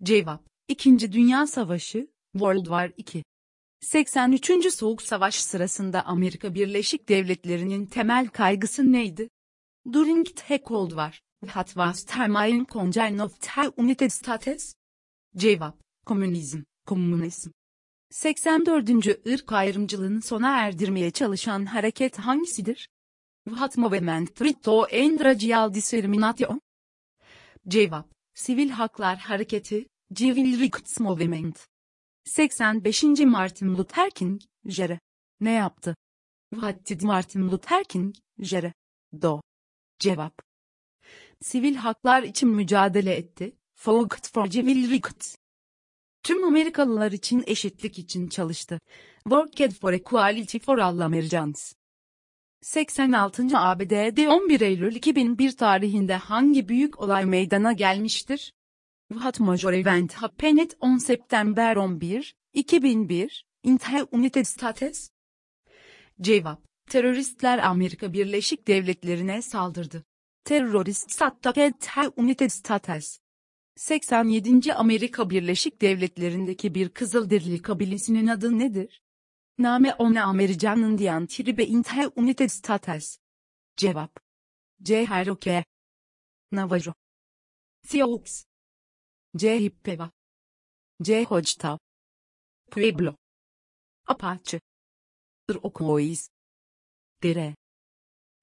Cevap, 0.03 0.45
İkinci 0.69 1.13
Dünya 1.13 1.47
Savaşı, 1.47 2.09
World 2.33 2.65
War 2.65 2.93
II. 3.15 3.23
83. 3.81 4.75
Soğuk 4.75 5.03
Savaş 5.03 5.35
sırasında 5.35 6.07
Amerika 6.07 6.55
Birleşik 6.55 7.09
Devletleri'nin 7.09 7.87
temel 7.87 8.29
kaygısı 8.29 8.93
neydi? 8.93 9.29
During 9.93 10.27
the 10.27 10.63
Cold 10.67 10.89
War, 10.89 11.21
what 11.45 11.67
was 11.67 12.05
the 12.05 12.29
main 12.29 12.65
concern 12.65 13.19
of 13.19 13.41
the 13.41 13.73
United? 13.77 14.61
Cevap, 15.37 15.75
komünizm, 16.07 16.63
komünizm. 16.87 17.51
84. 18.11 19.27
ırk 19.27 19.53
ayrımcılığını 19.53 20.23
sona 20.23 20.59
erdirmeye 20.59 21.11
çalışan 21.11 21.67
hareket 21.67 22.19
hangisidir? 22.19 22.89
What 23.49 23.77
movement 23.77 24.37
tried 24.37 24.63
to 24.63 24.87
end 24.87 25.21
racial 25.21 25.75
discrimination? 25.75 26.61
Cevap, 27.69 28.13
Sivil 28.35 28.71
Haklar 28.71 29.19
Hareketi, 29.19 29.87
Civil 30.15 30.61
Rights 30.61 31.01
Movement. 31.01 31.69
85. 32.25 33.03
Martin 33.21 33.77
Luther 33.77 34.11
King, 34.11 34.41
Jr. 34.67 34.99
Ne 35.41 35.53
yaptı? 35.53 35.97
What 36.51 36.87
did 36.87 37.01
Martin 37.01 37.51
Luther 37.51 37.85
King, 37.85 38.15
Jr. 38.39 38.73
Do. 39.23 39.41
Cevap. 39.99 40.44
Sivil 41.41 41.75
haklar 41.75 42.23
için 42.23 42.49
mücadele 42.49 43.15
etti. 43.15 43.57
Fought 43.75 44.33
for 44.33 44.47
civil 44.47 44.91
rights. 44.91 45.37
Tüm 46.23 46.45
Amerikalılar 46.45 47.13
için 47.13 47.45
eşitlik 47.47 47.99
için 47.99 48.29
çalıştı. 48.29 48.81
Worked 49.25 49.73
for 49.73 49.93
equality 49.93 50.59
for 50.59 50.79
all 50.79 51.01
Americans. 51.01 51.75
86. 52.63 53.49
ABD'de 53.55 54.29
11 54.29 54.61
Eylül 54.61 54.95
2001 54.95 55.57
tarihinde 55.57 56.15
hangi 56.15 56.69
büyük 56.69 57.01
olay 57.01 57.25
meydana 57.25 57.73
gelmiştir? 57.73 58.53
What 59.13 59.41
major 59.41 59.73
event 59.73 60.13
happened 60.13 60.71
on 60.81 60.99
September 60.99 61.77
11, 61.77 62.35
2001, 62.53 63.47
in 63.63 63.77
the 63.77 64.07
United 64.13 64.45
States? 64.45 65.11
Cevap, 66.21 66.63
teröristler 66.91 67.59
Amerika 67.59 68.13
Birleşik 68.13 68.67
Devletleri'ne 68.67 69.43
saldırdı. 69.43 70.05
Terörist 70.45 71.23
attacked 71.23 71.55
the 71.55 72.13
United 72.17 72.51
States. 72.51 73.19
87. 73.77 74.75
Amerika 74.75 75.31
Birleşik 75.31 75.81
Devletleri'ndeki 75.81 76.75
bir 76.75 76.89
Kızılderili 76.89 77.63
kabilesinin 77.63 78.27
adı 78.27 78.59
nedir? 78.59 79.03
Name 79.59 79.95
one 79.99 80.23
American 80.23 80.79
Indian 80.79 81.27
tribe 81.27 81.65
in 81.65 81.83
the 81.83 82.11
United 82.17 82.49
States. 82.49 83.19
Cevap. 83.77 84.21
C. 84.83 85.07
Cherokee. 85.07 85.65
Navajo. 86.53 86.95
Sioux. 87.87 88.45
C. 89.37 89.61
Hippeva. 89.61 90.11
Pueblo. 92.71 93.17
Apache. 94.07 94.61
Iroquois. 95.49 96.29
Dere. 97.23 97.55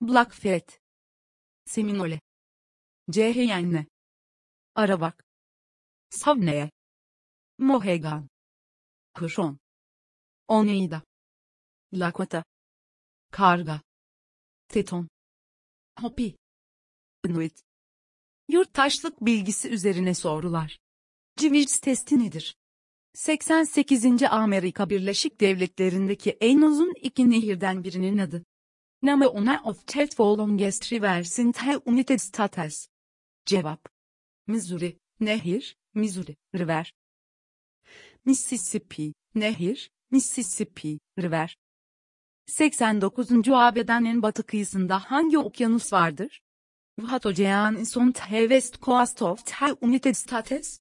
Blackfeet. 0.02 0.81
Seminole. 1.66 2.20
C. 3.12 3.34
Cheyenne. 3.34 3.86
Arawak. 4.76 5.26
Sawneye. 6.10 6.72
Mohegan. 7.58 8.30
Huron. 9.18 9.60
Oneida. 10.48 11.02
Lakota. 11.94 12.44
Karga. 13.32 13.82
Teton. 14.68 15.10
Hopi. 16.00 16.36
Inuit. 17.26 17.62
Yurttaşlık 18.48 19.22
bilgisi 19.22 19.70
üzerine 19.70 20.14
sorular. 20.14 20.80
Civils 21.38 21.80
testi 21.80 22.20
nedir? 22.20 22.56
88. 23.14 24.24
Amerika 24.24 24.90
Birleşik 24.90 25.42
Devletleri'ndeki 25.42 26.38
en 26.42 26.62
uzun 26.62 26.94
iki 27.02 27.30
nehirden 27.30 27.84
birinin 27.84 28.18
adı. 28.18 28.46
Name 29.04 29.28
ona 29.28 29.62
of 29.66 29.88
the 29.88 30.24
longest 30.24 30.92
rivers 30.92 31.40
United 31.86 32.20
States. 32.20 32.88
Cevap. 33.48 33.80
Missouri, 34.48 35.00
nehir, 35.20 35.76
Missouri, 35.96 36.38
river. 36.54 36.94
Mississippi, 38.26 39.14
nehir, 39.36 39.90
Mississippi, 40.12 41.00
river. 41.18 41.58
89. 42.46 43.48
AB'den 43.50 44.06
en 44.06 44.22
batı 44.22 44.44
kıyısında 44.44 45.00
hangi 45.00 45.38
okyanus 45.38 45.94
vardır? 45.94 46.42
What 47.00 47.26
ocean 47.26 47.76
is 47.76 47.98
west 48.50 48.82
coast 48.82 49.22
of 49.22 49.46
the 49.46 49.76
United 49.82 50.14
States? 50.14 50.80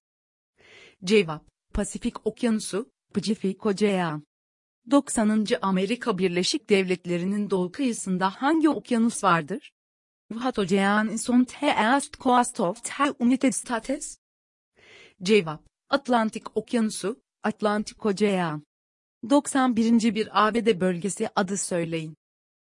Cevap, 1.04 1.48
Pasifik 1.72 2.26
Okyanusu, 2.26 2.90
Pacific 3.14 3.56
Ocean. 3.64 4.29
90. 4.90 5.46
Amerika 5.62 6.18
Birleşik 6.18 6.70
Devletleri'nin 6.70 7.50
doğu 7.50 7.72
kıyısında 7.72 8.30
hangi 8.30 8.68
okyanus 8.68 9.24
vardır? 9.24 9.72
What 10.32 10.58
ocean 10.58 11.08
is 11.08 11.30
on 11.30 11.44
the 11.44 11.66
east 11.66 12.20
coast 12.20 12.60
of 12.60 12.84
the 12.84 13.04
United 13.20 13.52
States? 13.52 14.18
Cevap, 15.22 15.66
Atlantik 15.88 16.56
Okyanusu, 16.56 17.22
Atlantik 17.42 18.06
Ocean. 18.06 18.62
91. 19.30 20.14
bir 20.14 20.48
ABD 20.48 20.80
bölgesi 20.80 21.28
adı 21.36 21.56
söyleyin. 21.56 22.16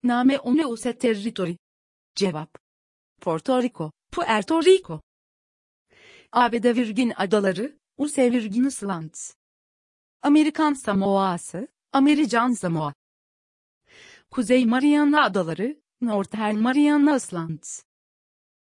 Name 0.04 0.40
Oneuse 0.40 0.98
Territory. 0.98 1.58
Cevap. 2.16 2.58
Porto 3.22 3.64
Rico, 3.64 3.92
Puerto 4.12 4.64
Rico. 4.64 5.02
ABD 6.32 6.76
Virgin 6.76 7.14
Adaları, 7.16 7.80
Use 7.98 8.32
Virgin 8.32 8.64
Islands. 8.64 9.34
Amerikan 10.22 10.74
Samoa'sı, 10.74 11.68
American 11.92 12.54
Samoa. 12.54 12.94
Kuzey 14.32 14.66
Mariana 14.66 15.24
Adaları, 15.24 15.82
Northern 16.02 16.58
Mariana 16.60 17.16
Islands. 17.16 17.84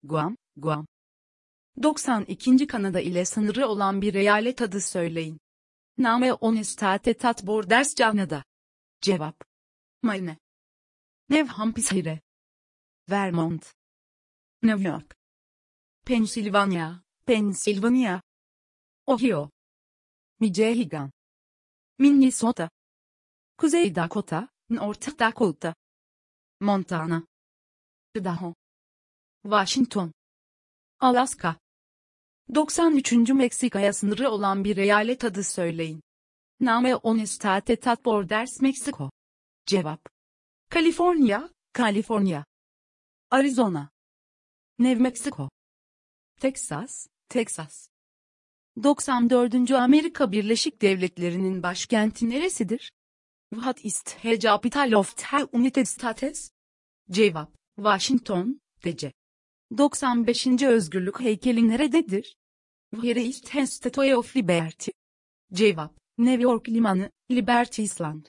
Guam, 0.04 0.38
Guam. 0.58 0.88
92. 1.84 2.68
Kanada 2.68 3.00
ile 3.00 3.26
sınırı 3.26 3.68
olan 3.68 4.02
bir 4.02 4.14
eyalet 4.14 4.62
adı 4.62 4.82
söyleyin. 4.82 5.40
Name 5.98 6.34
onestate 6.34 7.14
tat 7.14 7.48
borders 7.48 7.96
Canada. 7.96 8.44
Cevap. 9.02 9.44
Maine. 10.02 10.38
New 11.30 11.54
Hampshire. 11.54 12.20
Vermont. 13.10 13.74
New 14.64 14.90
York. 14.90 15.16
Pennsylvania, 16.06 17.04
Pennsylvania. 17.26 18.22
Ohio. 19.08 19.50
Michigan. 20.40 21.12
Minnesota. 21.98 22.70
Kuzey 23.60 23.96
Dakota, 23.96 24.48
North 24.70 25.20
Dakota. 25.20 25.76
Montana. 26.62 27.28
Idaho. 28.16 28.56
Washington. 29.44 30.14
Alaska. 31.00 31.56
93. 32.56 33.30
Meksika'ya 33.30 33.94
sınırı 33.94 34.30
olan 34.30 34.64
bir 34.64 34.78
eyalet 34.78 35.24
adı 35.24 35.44
söyleyin. 35.44 36.02
Name 36.60 36.96
on 36.96 37.20
estate 37.20 37.76
tat 37.76 38.06
borders 38.06 38.62
Mexico. 38.62 39.12
Cevap. 39.66 40.10
Kaliforniya, 40.70 41.50
Kaliforniya. 41.74 42.46
Arizona. 43.32 43.90
New 44.80 45.04
Mexico. 45.04 45.50
Texas, 46.42 47.08
Texas. 47.30 47.90
94. 48.84 49.72
Amerika 49.72 50.32
Birleşik 50.32 50.82
Devletleri'nin 50.82 51.64
başkenti 51.64 52.30
neresidir? 52.30 52.92
What 53.52 53.84
is 53.84 54.04
the 54.04 54.38
capital 54.38 54.96
of 54.96 55.16
the 55.16 55.48
United 55.54 55.88
States? 55.88 56.52
Cevap, 57.10 57.48
Washington, 57.78 58.62
DC. 58.84 59.12
95. 59.78 60.68
Özgürlük 60.68 61.20
heykeli 61.20 61.68
nerededir? 61.68 62.36
Where 62.92 63.22
is 63.22 63.42
the 63.42 63.68
Statue 63.68 64.16
of 64.16 64.36
Liberty? 64.36 64.92
Cevap, 65.54 65.98
New 66.18 66.42
York 66.44 66.70
Limanı, 66.70 67.12
Liberty 67.32 67.84
Island. 67.84 68.26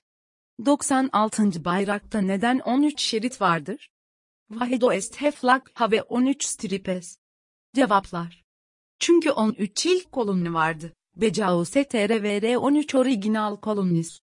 96. 0.58 1.64
Bayrakta 1.64 2.20
neden 2.20 2.58
13 2.58 3.00
şerit 3.00 3.40
vardır? 3.40 3.90
Why 4.48 4.80
do 4.80 4.92
este 4.92 5.30
flag 5.30 5.62
have 5.74 6.02
13 6.02 6.44
stripes? 6.44 7.16
Cevaplar. 7.74 8.44
Çünkü 8.98 9.30
13 9.30 9.86
ilk 9.86 10.12
kolumni 10.12 10.54
vardı. 10.54 10.92
Becaus 11.16 11.70
TRVR 11.70 12.56
13 12.56 12.94
original 12.94 13.60
columnis. 13.62 14.20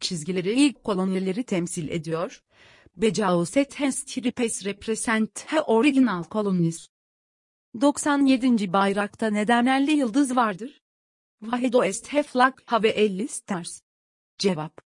Çizgileri 0.00 0.52
ilk 0.52 0.84
kolonileri 0.84 1.44
temsil 1.44 1.88
ediyor. 1.88 2.42
Becaus 2.96 3.50
ten 3.50 3.90
stripes 3.90 4.64
represent 4.64 5.34
the 5.34 5.60
original 5.60 6.24
columnis. 6.30 6.88
97. 7.80 8.72
bayrakta 8.72 9.30
neden 9.30 9.66
50 9.66 9.90
yıldız 9.92 10.36
vardır? 10.36 10.80
Why 11.40 11.72
do 11.72 11.84
este 11.84 12.22
flag 12.22 12.54
have 12.66 12.88
50 12.88 13.28
stars? 13.28 13.80
Cevap. 14.38 14.80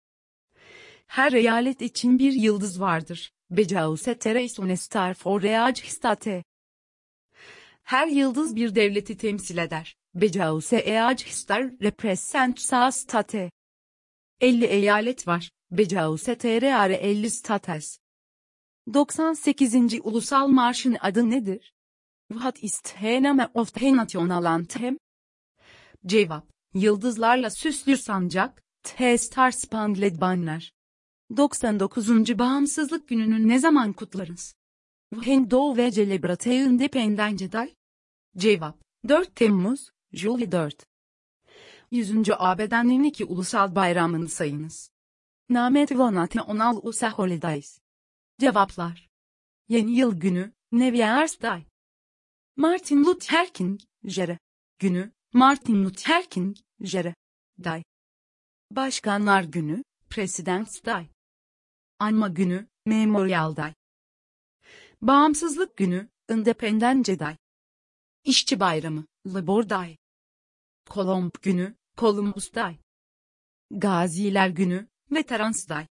Her 1.07 1.31
eyalet 1.31 1.81
için 1.81 2.19
bir 2.19 2.33
yıldız 2.33 2.81
vardır. 2.81 3.33
Because 3.49 4.17
tereis 4.17 4.59
une 4.59 4.77
star 4.77 5.13
for 5.13 5.41
each 5.41 5.85
state. 5.85 6.43
Her 7.83 8.07
yıldız 8.07 8.55
bir 8.55 8.75
devleti 8.75 9.17
temsil 9.17 9.57
eder. 9.57 9.97
Because 10.15 10.77
eacistar 10.77 11.63
representa 11.81 12.91
state. 12.91 13.51
50 14.41 14.65
eyalet 14.65 15.27
var. 15.27 15.51
Because 15.71 16.35
TRR 16.35 16.91
50 16.91 17.29
states. 17.29 17.97
98. 18.93 19.75
Ulusal 20.03 20.47
Marşın 20.47 20.97
adı 21.01 21.29
nedir? 21.29 21.73
What 22.31 22.63
is 22.63 22.81
the 22.81 23.23
name 23.23 23.49
of 23.53 23.73
the 23.73 23.95
national 23.95 24.45
anthem? 24.45 24.97
Cevap. 26.05 26.51
Yıldızlarla 26.73 27.49
süslü 27.49 27.97
sancak, 27.97 28.63
The 28.83 29.17
Star 29.17 29.51
Spangled 29.51 30.21
Banner. 30.21 30.73
99. 31.37 32.39
Bağımsızlık 32.39 33.07
gününü 33.07 33.47
ne 33.47 33.59
zaman 33.59 33.93
kutlarız? 33.93 34.55
When 35.13 35.51
do 35.51 35.75
we 35.75 35.91
celebrate 35.91 36.55
Independence 36.55 37.51
Day? 37.51 37.73
Cevap. 38.37 38.81
4 39.07 39.35
Temmuz, 39.35 39.89
July 40.13 40.51
4. 40.51 40.90
100. 41.91 42.29
ABD'nin 42.37 43.03
iki 43.03 43.25
ulusal 43.25 43.75
bayramını 43.75 44.29
sayınız. 44.29 44.91
Namet 45.49 45.91
Vanate 45.91 46.41
Onal 46.41 46.79
Usa 46.83 47.11
Holidays. 47.11 47.79
Cevaplar. 48.39 49.09
Yeni 49.69 49.91
Yıl 49.91 50.19
Günü, 50.19 50.53
New 50.71 50.97
Year's 50.97 51.41
Day. 51.41 51.65
Martin 52.55 53.05
Luther 53.05 53.53
King, 53.53 53.81
Jr. 54.03 54.37
Günü, 54.79 55.11
Martin 55.33 55.85
Luther 55.85 56.29
King, 56.29 56.57
Jr. 56.81 57.13
Day. 57.63 57.83
Başkanlar 58.71 59.43
Günü, 59.43 59.83
President's 60.09 60.85
Day. 60.85 61.07
Anma 61.99 62.27
Günü, 62.27 62.67
Memorial 62.85 63.55
Day. 63.55 63.73
Bağımsızlık 65.01 65.77
Günü, 65.77 66.09
Independence 66.29 67.19
Day. 67.19 67.37
İşçi 68.23 68.59
Bayramı, 68.59 69.05
Labor 69.27 69.69
Day. 69.69 69.97
Kolomb 70.89 71.31
Günü, 71.41 71.80
Columbus 72.01 72.55
Day. 72.55 72.77
Gaziler 73.71 74.49
Günü, 74.49 74.87
Veterans 75.11 75.69
Day. 75.69 75.87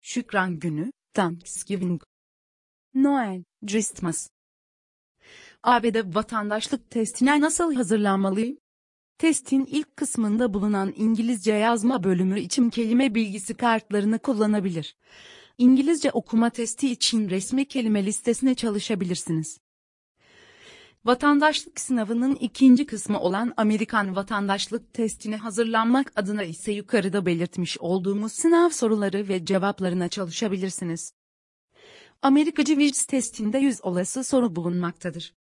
Şükran 0.00 0.58
Günü, 0.58 0.92
Thanksgiving. 1.12 2.02
Noel, 2.94 3.44
Christmas. 3.66 4.28
ABD 5.62 6.14
vatandaşlık 6.14 6.90
testine 6.90 7.40
nasıl 7.40 7.74
hazırlanmalıyım? 7.74 8.58
Testin 9.18 9.64
ilk 9.64 9.96
kısmında 9.96 10.54
bulunan 10.54 10.92
İngilizce 10.96 11.52
yazma 11.52 12.04
bölümü 12.04 12.40
için 12.40 12.70
kelime 12.70 13.14
bilgisi 13.14 13.54
kartlarını 13.54 14.18
kullanabilir. 14.18 14.96
İngilizce 15.58 16.10
okuma 16.10 16.50
testi 16.50 16.90
için 16.90 17.30
resmi 17.30 17.68
kelime 17.68 18.06
listesine 18.06 18.54
çalışabilirsiniz. 18.54 19.58
Vatandaşlık 21.04 21.80
sınavının 21.80 22.34
ikinci 22.34 22.86
kısmı 22.86 23.20
olan 23.20 23.54
Amerikan 23.56 24.16
vatandaşlık 24.16 24.94
testine 24.94 25.36
hazırlanmak 25.36 26.12
adına 26.16 26.42
ise 26.42 26.72
yukarıda 26.72 27.26
belirtmiş 27.26 27.78
olduğumuz 27.78 28.32
sınav 28.32 28.68
soruları 28.68 29.28
ve 29.28 29.44
cevaplarına 29.44 30.08
çalışabilirsiniz. 30.08 31.12
Amerika 32.22 32.64
Civics 32.64 33.06
testinde 33.06 33.58
100 33.58 33.84
olası 33.84 34.24
soru 34.24 34.56
bulunmaktadır. 34.56 35.34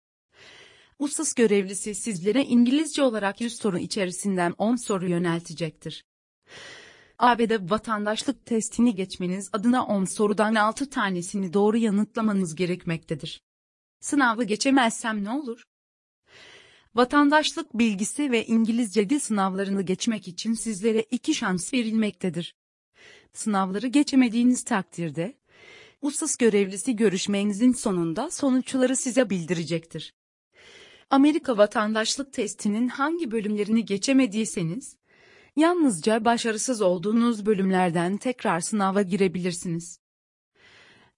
USAS 0.99 1.33
görevlisi 1.33 1.95
sizlere 1.95 2.43
İngilizce 2.43 3.03
olarak 3.03 3.41
100 3.41 3.57
soru 3.57 3.77
içerisinden 3.77 4.53
10 4.57 4.75
soru 4.75 5.09
yöneltecektir. 5.09 6.05
ABD 7.19 7.71
vatandaşlık 7.71 8.45
testini 8.45 8.95
geçmeniz 8.95 9.49
adına 9.53 9.85
10 9.85 10.05
sorudan 10.05 10.55
6 10.55 10.89
tanesini 10.89 11.53
doğru 11.53 11.77
yanıtlamanız 11.77 12.55
gerekmektedir. 12.55 13.44
Sınavı 14.05 14.43
geçemezsem 14.43 15.23
ne 15.23 15.29
olur? 15.29 15.63
Vatandaşlık 16.95 17.73
bilgisi 17.73 18.31
ve 18.31 18.45
İngilizce 18.45 19.09
dil 19.09 19.19
sınavlarını 19.19 19.81
geçmek 19.81 20.27
için 20.27 20.53
sizlere 20.53 21.01
iki 21.11 21.35
şans 21.35 21.73
verilmektedir. 21.73 22.55
Sınavları 23.33 23.87
geçemediğiniz 23.87 24.63
takdirde, 24.63 25.37
USAS 26.01 26.37
görevlisi 26.37 26.95
görüşmenizin 26.95 27.73
sonunda 27.73 28.31
sonuçları 28.31 28.95
size 28.95 29.29
bildirecektir. 29.29 30.13
Amerika 31.09 31.57
vatandaşlık 31.57 32.33
testinin 32.33 32.87
hangi 32.87 33.31
bölümlerini 33.31 33.85
geçemediyseniz, 33.85 34.97
yalnızca 35.55 36.25
başarısız 36.25 36.81
olduğunuz 36.81 37.45
bölümlerden 37.45 38.17
tekrar 38.17 38.59
sınava 38.59 39.01
girebilirsiniz. 39.01 39.99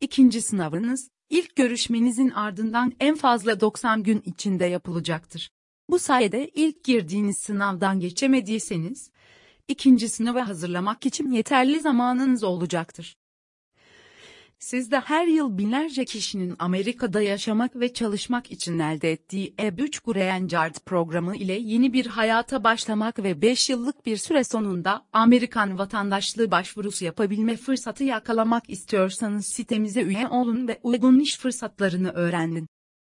İkinci 0.02 0.42
sınavınız, 0.42 1.10
ilk 1.30 1.56
görüşmenizin 1.56 2.30
ardından 2.30 2.94
en 3.00 3.16
fazla 3.16 3.60
90 3.60 4.04
gün 4.04 4.22
içinde 4.26 4.66
yapılacaktır. 4.66 5.50
Bu 5.90 6.00
sayede 6.00 6.48
ilk 6.48 6.84
girdiğiniz 6.84 7.38
sınavdan 7.38 8.00
geçemediyseniz, 8.00 9.12
ikinci 9.68 10.10
sınava 10.10 10.48
hazırlamak 10.48 11.06
için 11.06 11.32
yeterli 11.32 11.80
zamanınız 11.80 12.44
olacaktır. 12.44 13.16
Siz 14.60 14.92
de 14.92 15.00
her 15.00 15.28
yıl 15.28 15.58
binlerce 15.58 16.06
kişinin 16.06 16.56
Amerika'da 16.60 17.22
yaşamak 17.22 17.76
ve 17.76 17.94
çalışmak 17.94 18.52
için 18.52 18.80
elde 18.80 19.12
ettiği 19.12 19.56
E3 19.56 20.02
Green 20.06 20.48
Card 20.48 20.76
programı 20.86 21.36
ile 21.36 21.54
yeni 21.54 21.94
bir 21.94 22.06
hayata 22.06 22.64
başlamak 22.64 23.20
ve 23.20 23.42
5 23.42 23.70
yıllık 23.70 24.06
bir 24.06 24.18
süre 24.18 24.44
sonunda 24.44 25.06
Amerikan 25.14 25.78
vatandaşlığı 25.78 26.52
başvurusu 26.52 27.06
yapabilme 27.06 27.58
fırsatı 27.58 28.04
yakalamak 28.04 28.70
istiyorsanız 28.70 29.46
sitemize 29.46 30.02
üye 30.02 30.28
olun 30.28 30.68
ve 30.68 30.80
uygun 30.84 31.20
iş 31.20 31.38
fırsatlarını 31.38 32.12
öğrenin. 32.12 32.68